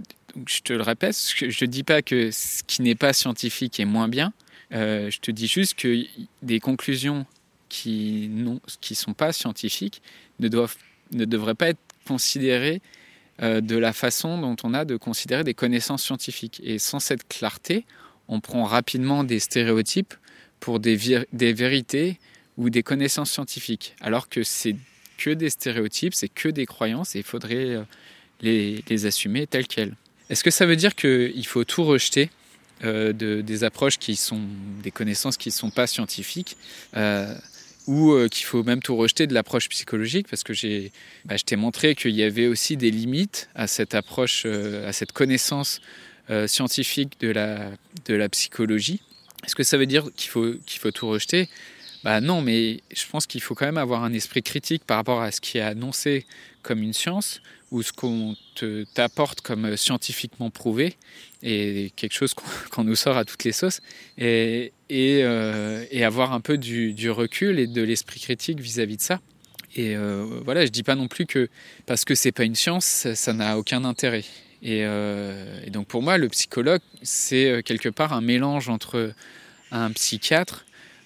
je 0.45 0.59
te 0.61 0.73
le 0.73 0.81
répète, 0.81 1.17
je 1.17 1.45
ne 1.45 1.69
dis 1.69 1.83
pas 1.83 2.01
que 2.01 2.31
ce 2.31 2.63
qui 2.63 2.81
n'est 2.81 2.95
pas 2.95 3.11
scientifique 3.11 3.79
est 3.79 3.85
moins 3.85 4.07
bien. 4.07 4.31
je 4.71 5.17
te 5.19 5.31
dis 5.31 5.47
juste 5.47 5.75
que 5.75 6.05
des 6.41 6.59
conclusions 6.59 7.25
qui 7.67 8.29
ne 8.31 8.55
qui 8.79 8.95
sont 8.95 9.13
pas 9.13 9.33
scientifiques 9.33 10.01
ne 10.39 10.47
doivent 10.47 10.77
ne 11.11 11.25
devraient 11.25 11.55
pas 11.55 11.69
être 11.69 11.79
considérées 12.05 12.81
de 13.39 13.77
la 13.77 13.93
façon 13.93 14.39
dont 14.39 14.55
on 14.63 14.73
a 14.73 14.83
de 14.83 14.97
considérer 14.97 15.43
des 15.43 15.53
connaissances 15.53 16.03
scientifiques. 16.03 16.59
Et 16.63 16.79
sans 16.79 16.99
cette 16.99 17.27
clarté, 17.27 17.85
on 18.27 18.39
prend 18.39 18.63
rapidement 18.63 19.23
des 19.23 19.39
stéréotypes 19.39 20.13
pour 20.59 20.79
des, 20.79 20.95
vérités 20.95 22.19
ou 22.57 22.69
des 22.69 22.83
connaissances 22.83 23.31
scientifiques, 23.31 23.95
alors 24.01 24.29
que 24.29 24.43
c'est 24.43 24.75
que 25.17 25.31
des 25.31 25.49
stéréotypes, 25.49 26.13
c'est 26.13 26.29
que 26.29 26.49
des 26.49 26.65
croyances 26.65 27.15
et 27.15 27.19
il 27.19 27.23
faudrait 27.23 27.75
euh, 27.75 27.83
les, 28.41 29.05
assumer 29.05 29.47
telles 29.47 29.67
quelles. 29.67 29.95
Est-ce 30.29 30.43
que 30.43 30.51
ça 30.51 30.65
veut 30.65 30.75
dire 30.75 30.95
qu'il 30.95 31.45
faut 31.47 31.63
tout 31.63 31.83
rejeter 31.83 32.29
euh, 32.83 33.13
de, 33.13 33.41
des 33.41 33.63
approches 33.63 33.97
qui 33.97 34.15
sont 34.15 34.41
des 34.83 34.91
connaissances 34.91 35.37
qui 35.37 35.49
ne 35.49 35.53
sont 35.53 35.71
pas 35.71 35.87
scientifiques 35.87 36.55
euh, 36.95 37.33
ou 37.87 38.11
euh, 38.11 38.27
qu'il 38.27 38.45
faut 38.45 38.63
même 38.63 38.81
tout 38.81 38.95
rejeter 38.95 39.27
de 39.27 39.33
l'approche 39.33 39.69
psychologique, 39.69 40.27
parce 40.29 40.43
que 40.43 40.53
bah, 41.25 41.37
je 41.37 41.43
t'ai 41.43 41.55
montré 41.55 41.95
qu'il 41.95 42.11
y 42.11 42.23
avait 42.23 42.47
aussi 42.47 42.77
des 42.77 42.91
limites 42.91 43.49
à 43.55 43.65
cette 43.65 43.95
approche, 43.95 44.43
euh, 44.45 44.87
à 44.87 44.93
cette 44.93 45.13
connaissance 45.13 45.81
euh, 46.29 46.47
scientifique 46.47 47.19
de 47.21 47.29
la, 47.29 47.71
de 48.05 48.13
la 48.13 48.29
psychologie. 48.29 49.01
Est-ce 49.45 49.55
que 49.55 49.63
ça 49.63 49.77
veut 49.77 49.85
dire 49.85 50.03
qu'il 50.15 50.29
faut, 50.29 50.53
qu'il 50.65 50.79
faut 50.79 50.91
tout 50.91 51.07
rejeter? 51.07 51.47
Bah 52.07 52.21
non, 52.21 52.41
mais 52.41 52.79
je 52.95 53.05
pense 53.11 53.25
qu'il 53.25 53.41
faut 53.41 53.53
quand 53.53 53.65
même 53.65 53.77
avoir 53.77 54.05
un 54.05 54.13
esprit 54.13 54.41
critique 54.41 54.85
par 54.85 54.95
rapport 54.95 55.21
à 55.21 55.29
ce 55.29 55.41
qui 55.41 55.57
est 55.57 55.61
annoncé 55.61 56.25
comme 56.61 56.81
une 56.81 56.93
science 56.93 57.41
ou 57.69 57.83
ce 57.83 57.91
qu'on 57.91 58.33
t'apporte 58.93 59.41
comme 59.41 59.75
scientifiquement 59.75 60.49
prouvé 60.49 60.95
et 61.43 61.91
quelque 61.97 62.13
chose 62.13 62.33
qu'on 62.71 62.85
nous 62.85 62.95
sort 62.95 63.17
à 63.17 63.25
toutes 63.25 63.43
les 63.43 63.51
sauces 63.51 63.81
et, 64.17 64.71
euh, 64.89 65.83
avoir 66.01 66.31
un 66.31 66.39
peu 66.39 66.57
du, 66.57 67.09
recul 67.11 67.59
et 67.59 67.67
de 67.67 67.81
l'esprit 67.81 68.21
critique 68.21 68.61
vis-à-vis 68.61 68.93
-vis 68.93 68.97
de 68.99 69.01
ça. 69.01 69.19
Et 69.75 69.97
euh, 69.97 70.23
voilà, 70.45 70.65
je 70.65 70.71
dis 70.71 70.83
pas 70.83 70.95
non 70.95 71.09
plus 71.09 71.25
que 71.25 71.49
parce 71.87 72.05
que 72.05 72.15
c'est 72.15 72.31
pas 72.31 72.45
une 72.45 72.55
science, 72.55 72.85
ça 73.15 73.33
n'a 73.33 73.57
aucun 73.57 73.83
intérêt. 73.83 74.23
Et, 74.63 74.85
euh, 74.85 75.69
donc 75.71 75.87
pour 75.87 76.01
moi, 76.01 76.17
le 76.17 76.29
psychologue, 76.29 76.83
c'est 77.01 77.51
euh, 77.51 77.61
quelque 77.61 77.89
part 77.89 78.13
un 78.13 78.21
mélange 78.21 78.69
entre 78.69 79.11
un 79.71 79.91
psychiatre 79.91 80.63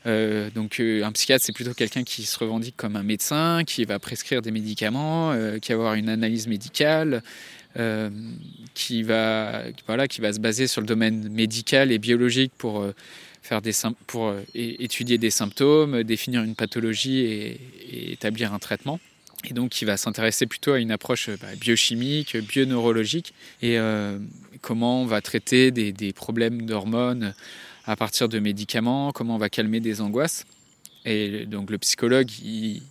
euh, 0.07 0.49
donc 0.49 0.79
euh, 0.79 1.03
un 1.03 1.11
psychiatre, 1.11 1.45
c'est 1.45 1.51
plutôt 1.51 1.73
quelqu'un 1.73 2.03
qui 2.03 2.23
se 2.23 2.37
revendique 2.39 2.75
comme 2.75 2.95
un 2.95 3.03
médecin, 3.03 3.63
qui 3.65 3.85
va 3.85 3.99
prescrire 3.99 4.41
des 4.41 4.51
médicaments, 4.51 5.31
euh, 5.31 5.59
qui 5.59 5.71
va 5.71 5.77
avoir 5.77 5.93
une 5.93 6.09
analyse 6.09 6.47
médicale, 6.47 7.21
qui, 8.73 9.01
va, 9.03 9.63
voilà, 9.87 10.09
qui 10.09 10.19
va 10.19 10.33
se 10.33 10.41
baser 10.41 10.67
sur 10.67 10.81
le 10.81 10.87
domaine 10.87 11.29
médical 11.29 11.93
et 11.93 11.99
biologique 11.99 12.51
pour, 12.57 12.85
faire 13.41 13.61
des, 13.61 13.71
pour 14.07 14.35
étudier 14.53 15.17
des 15.17 15.29
symptômes, 15.29 16.03
définir 16.03 16.43
une 16.43 16.55
pathologie 16.55 17.19
et, 17.19 18.11
établir 18.11 18.53
un 18.53 18.59
traitement. 18.59 18.99
Et 19.49 19.53
donc, 19.53 19.69
qui 19.69 19.85
va 19.85 19.95
s'intéresser 19.95 20.47
plutôt 20.47 20.73
à 20.73 20.79
une 20.79 20.91
approche 20.91 21.29
bah, 21.29 21.47
biochimique, 21.57 22.35
bioneurologique, 22.35 23.33
et 23.61 23.77
comment 24.59 25.03
on 25.03 25.05
va 25.05 25.21
traiter 25.21 25.71
des 25.71 26.11
problèmes 26.11 26.63
d'hormones 26.65 27.33
à 27.85 27.95
partir 27.95 28.29
de 28.29 28.39
médicaments, 28.39 29.11
comment 29.11 29.35
on 29.35 29.39
va 29.39 29.49
calmer 29.49 29.79
des 29.79 30.01
angoisses. 30.01 30.45
Et 31.05 31.45
donc 31.45 31.69
le 31.69 31.77
psychologue, 31.77 32.29
il, 32.43 32.81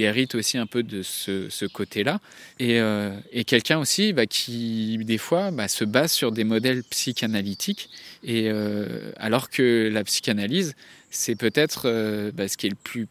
hérite 0.00 0.34
aussi 0.34 0.58
un 0.58 0.66
peu 0.66 0.82
de 0.82 1.02
ce, 1.02 1.66
côté-là. 1.66 2.20
Et, 2.58 2.80
euh, 2.80 3.16
et 3.32 3.44
quelqu'un 3.44 3.78
aussi 3.78 4.12
bah, 4.12 4.26
qui, 4.26 4.98
des 4.98 5.18
fois, 5.18 5.50
bah, 5.50 5.68
se 5.68 5.84
base 5.84 6.12
sur 6.12 6.32
des 6.32 6.44
modèles 6.44 6.82
psychanalytiques, 6.84 7.88
et, 8.24 8.48
euh, 8.48 9.12
alors 9.16 9.50
que 9.50 9.88
la 9.92 10.04
psychanalyse, 10.04 10.74
c'est 11.10 11.36
peut-être 11.36 11.82
euh, 11.86 12.30
bah, 12.32 12.48
ce 12.48 12.56
qui 12.56 12.66
est 12.66 12.70
le 12.70 12.76
plus 12.76 13.08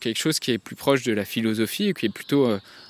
quelque 0.00 0.18
chose 0.18 0.38
qui 0.38 0.50
est 0.50 0.58
plus 0.58 0.76
proche 0.76 1.02
de 1.02 1.12
la 1.12 1.24
philosophie, 1.24 1.94
qui 1.94 2.06
est 2.06 2.10
plutôt 2.10 2.46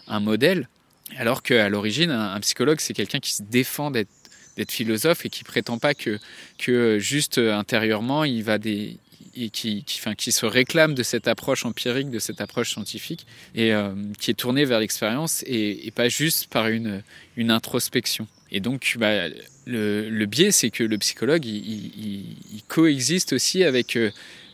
un 0.09 0.21
modèle, 0.21 0.69
alors 1.17 1.45
qu'à 1.45 1.69
l'origine, 1.69 2.11
un 2.11 2.39
psychologue, 2.41 2.81
c'est 2.81 2.93
quelqu'un 2.93 3.21
qui 3.21 3.33
se 3.33 3.43
défend 3.45 3.93
d'être 3.93 4.11
d'être 4.57 4.73
philosophe 4.73 5.25
et 5.25 5.31
qui 5.31 5.45
prétend 5.45 5.79
pas 5.79 5.95
que, 5.95 6.19
que 6.59 6.99
juste 6.99 7.39
intérieurement 7.39 8.25
il 8.25 8.43
va 8.43 8.59
des 8.59 8.99
et 9.35 9.51
qui, 9.51 9.85
qui, 9.85 10.01
qui 10.17 10.33
se 10.33 10.47
réclame 10.47 10.95
de 10.95 11.03
cette 11.03 11.29
approche 11.29 11.65
empirique, 11.65 12.11
de 12.11 12.19
cette 12.19 12.41
approche 12.41 12.71
scientifique, 12.71 13.27
et 13.55 13.73
euh, 13.73 13.95
qui 14.19 14.31
est 14.31 14.35
tournée 14.35 14.65
vers 14.65 14.81
l'expérience 14.81 15.43
et, 15.47 15.91
pas 15.95 16.09
juste 16.09 16.49
par 16.51 16.69
une, 16.69 17.03
une 17.37 17.51
introspection. 17.51 18.27
Et 18.51 18.61
donc, 18.61 18.97
bah, 18.99 19.29
le, 19.67 20.25
biais, 20.27 20.53
c'est 20.53 20.71
que 20.71 20.85
le 20.85 20.99
psychologue, 20.99 21.45
il, 21.45 22.63
coexiste 22.69 23.33
aussi 23.33 23.65
avec 23.65 23.97
euh, 23.97 24.11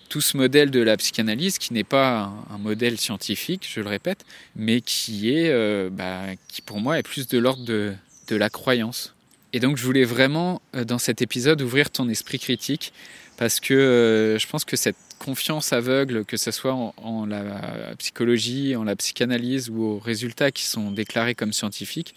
tout 0.08 0.20
ce 0.20 0.36
modèle 0.36 0.70
de 0.70 0.80
la 0.80 0.96
psychanalyse, 0.96 1.58
qui 1.58 1.72
n'est 1.72 1.84
pas 1.84 2.32
un, 2.50 2.58
modèle 2.58 2.98
scientifique, 2.98 3.68
je 3.72 3.80
le 3.80 3.88
répète, 3.88 4.24
mais 4.56 4.80
qui 4.80 5.30
est, 5.30 5.50
euh, 5.50 5.88
bah, 5.90 6.22
qui 6.48 6.62
pour 6.62 6.80
moi 6.80 6.98
est 6.98 7.02
plus 7.02 7.28
de 7.28 7.38
l'ordre 7.38 7.64
de, 7.64 7.94
de 8.28 8.36
la 8.36 8.50
croyance. 8.50 9.14
Et 9.52 9.60
donc 9.60 9.76
je 9.76 9.84
voulais 9.84 10.04
vraiment 10.04 10.60
euh, 10.74 10.84
dans 10.84 10.98
cet 10.98 11.22
épisode 11.22 11.62
ouvrir 11.62 11.90
ton 11.90 12.08
esprit 12.08 12.38
critique 12.38 12.92
parce 13.36 13.60
que 13.60 13.74
euh, 13.74 14.38
je 14.38 14.46
pense 14.46 14.64
que 14.64 14.76
cette 14.76 14.96
confiance 15.18 15.72
aveugle, 15.72 16.24
que 16.24 16.36
ce 16.36 16.50
soit 16.50 16.74
en, 16.74 17.26
la 17.26 17.94
psychologie, 17.98 18.76
en 18.76 18.84
la 18.84 18.94
psychanalyse 18.94 19.68
ou 19.68 19.82
aux 19.82 19.98
résultats 19.98 20.50
qui 20.50 20.64
sont 20.64 20.92
déclarés 20.92 21.34
comme 21.34 21.52
scientifiques, 21.52 22.14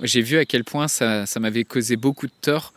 j'ai 0.00 0.22
vu 0.22 0.38
à 0.38 0.44
quel 0.44 0.64
point 0.64 0.88
ça, 0.88 1.26
ça 1.26 1.40
m'avait 1.40 1.64
causé 1.64 1.96
beaucoup 1.96 2.26
de 2.26 2.32
tort 2.40 2.72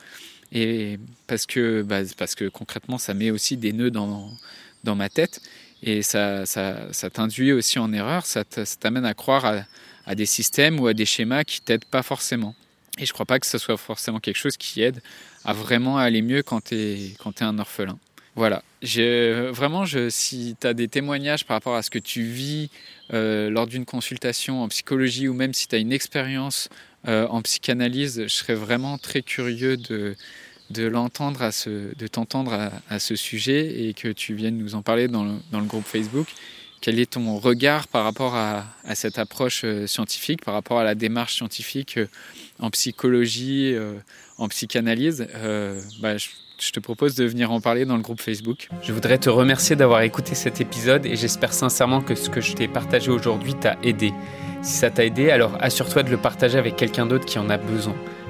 et 0.52 1.00
parce 1.28 1.46
que, 1.46 1.84
bah, 1.84 2.02
parce 2.18 2.36
que 2.36 2.50
concrètement 2.50 2.98
ça 2.98 3.14
met 3.14 3.32
aussi 3.32 3.56
des 3.56 3.72
nœuds 3.72 3.92
dans, 3.92 4.30
dans 4.84 4.96
ma 4.96 5.08
tête 5.08 5.42
et 5.84 6.02
ça, 6.02 6.46
ça, 6.46 6.92
ça 6.92 7.10
t'induit 7.10 7.54
aussi 7.54 7.80
en 7.80 7.94
erreur, 7.94 8.26
ça 8.26 8.44
t'amène 8.44 9.06
à 9.06 9.14
croire 9.14 9.46
à, 9.46 9.64
à 10.06 10.16
des 10.16 10.26
systèmes 10.26 10.80
ou 10.80 10.88
à 10.88 10.94
des 10.94 11.06
schémas 11.06 11.44
qui 11.44 11.62
t'aident 11.62 11.86
pas 11.86 12.04
forcément. 12.04 12.56
Et 13.00 13.06
je 13.06 13.14
crois 13.14 13.26
pas 13.26 13.40
que 13.40 13.48
ce 13.48 13.58
soit 13.58 13.78
forcément 13.78 14.20
quelque 14.20 14.38
chose 14.38 14.58
qui 14.58 14.82
aide 14.82 15.02
à 15.46 15.54
vraiment 15.54 15.98
aller 15.98 16.22
mieux 16.22 16.44
quand 16.44 16.66
tu 16.66 16.76
es, 16.76 17.16
un 17.40 17.58
orphelin. 17.58 17.98
Voilà. 18.36 18.64
Je, 18.82 19.50
vraiment, 19.50 19.86
si 20.10 20.56
tu 20.60 20.68
as 20.68 20.74
des 20.74 20.88
témoignages 20.88 21.46
par 21.46 21.56
rapport 21.56 21.76
à 21.76 21.84
ce 21.84 21.90
que 21.90 22.00
tu 22.00 22.24
vis 22.24 22.70
euh, 23.14 23.50
lors 23.50 23.68
d'une 23.68 23.86
consultation 23.86 24.62
en 24.64 24.68
psychologie 24.68 25.28
ou 25.28 25.34
même 25.34 25.54
si 25.54 25.68
tu 25.68 25.76
as 25.76 25.80
une 25.80 25.92
expérience 25.92 26.70
euh, 27.08 27.28
en 27.28 27.42
psychanalyse, 27.42 28.24
je 28.24 28.28
serais 28.28 28.56
vraiment 28.56 28.98
très 28.98 29.22
curieux 29.22 29.78
de, 29.78 30.16
l'entendre 30.78 31.50
de 31.68 32.08
t'entendre 32.08 32.72
à, 32.90 33.00
ce 33.00 33.16
sujet 33.16 33.88
et 33.88 33.94
que 33.94 34.10
tu 34.10 34.34
viennes 34.34 34.58
nous 34.58 34.76
en 34.76 34.82
parler 34.82 35.08
dans 35.08 35.26
le, 35.26 35.34
dans 35.52 35.60
le 35.60 35.66
groupe 35.66 35.86
Facebook. 35.86 36.28
Quel 36.82 37.00
est 37.00 37.12
ton 37.12 37.38
regard 37.38 37.88
par 37.88 38.04
rapport 38.04 38.36
à, 38.36 38.66
cette 38.96 39.20
approche 39.20 39.62
euh, 39.64 39.86
scientifique, 39.86 40.44
par 40.44 40.56
rapport 40.56 40.80
à 40.80 40.84
la 40.84 40.96
démarche 40.96 41.36
scientifique 41.36 41.98
euh, 41.98 42.08
en 42.60 42.72
psychologie, 42.72 43.74
euh, 43.76 43.94
en 44.40 44.48
psychanalyse 44.48 45.28
bah, 46.02 46.18
je, 46.18 46.30
je 46.60 46.72
te 46.72 46.80
propose 46.80 47.16
de 47.16 47.26
venir 47.26 47.52
en 47.52 47.62
parler 47.62 47.86
dans 47.86 47.96
le 47.96 48.02
groupe 48.02 48.20
Facebook. 48.20 48.70
Je 48.82 48.94
voudrais 48.94 49.20
te 49.20 49.30
remercier 49.30 49.76
d'avoir 49.76 50.02
écouté 50.02 50.36
cet 50.36 50.60
épisode 50.60 51.06
et 51.06 51.16
j'espère 51.16 51.54
sincèrement 51.54 52.02
que 52.02 52.16
ce 52.16 52.30
que 52.30 52.42
je 52.42 52.54
t'ai 52.54 52.68
partagé 52.68 53.12
aujourd'hui 53.12 53.54
t'a 53.54 53.78
aidé. 53.84 54.12
Si 54.62 54.74
ça 54.74 54.90
t'a 54.90 55.06
aidé, 55.06 55.32
alors 55.32 55.58
assure-toi 55.60 56.04
de 56.04 56.10
le 56.10 56.18
partager 56.18 56.58
avec 56.58 56.76
quelqu'un 56.76 57.06
d'autre 57.06 57.26
qui 57.26 57.40
en 57.40 57.50
a 57.50 57.58
besoin. 57.58 57.96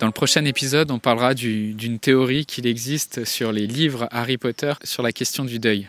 Dans 0.00 0.06
le 0.06 0.12
prochain 0.12 0.46
épisode, 0.46 0.90
on 0.90 0.98
parlera 0.98 1.34
d'une 1.34 1.98
théorie 1.98 2.46
qu'il 2.46 2.66
existe 2.66 3.26
sur 3.26 3.52
les 3.52 3.66
livres 3.66 4.08
Harry 4.10 4.38
Potter 4.38 4.72
sur 4.82 5.02
la 5.02 5.12
question 5.12 5.44
du 5.44 5.58
deuil. 5.58 5.88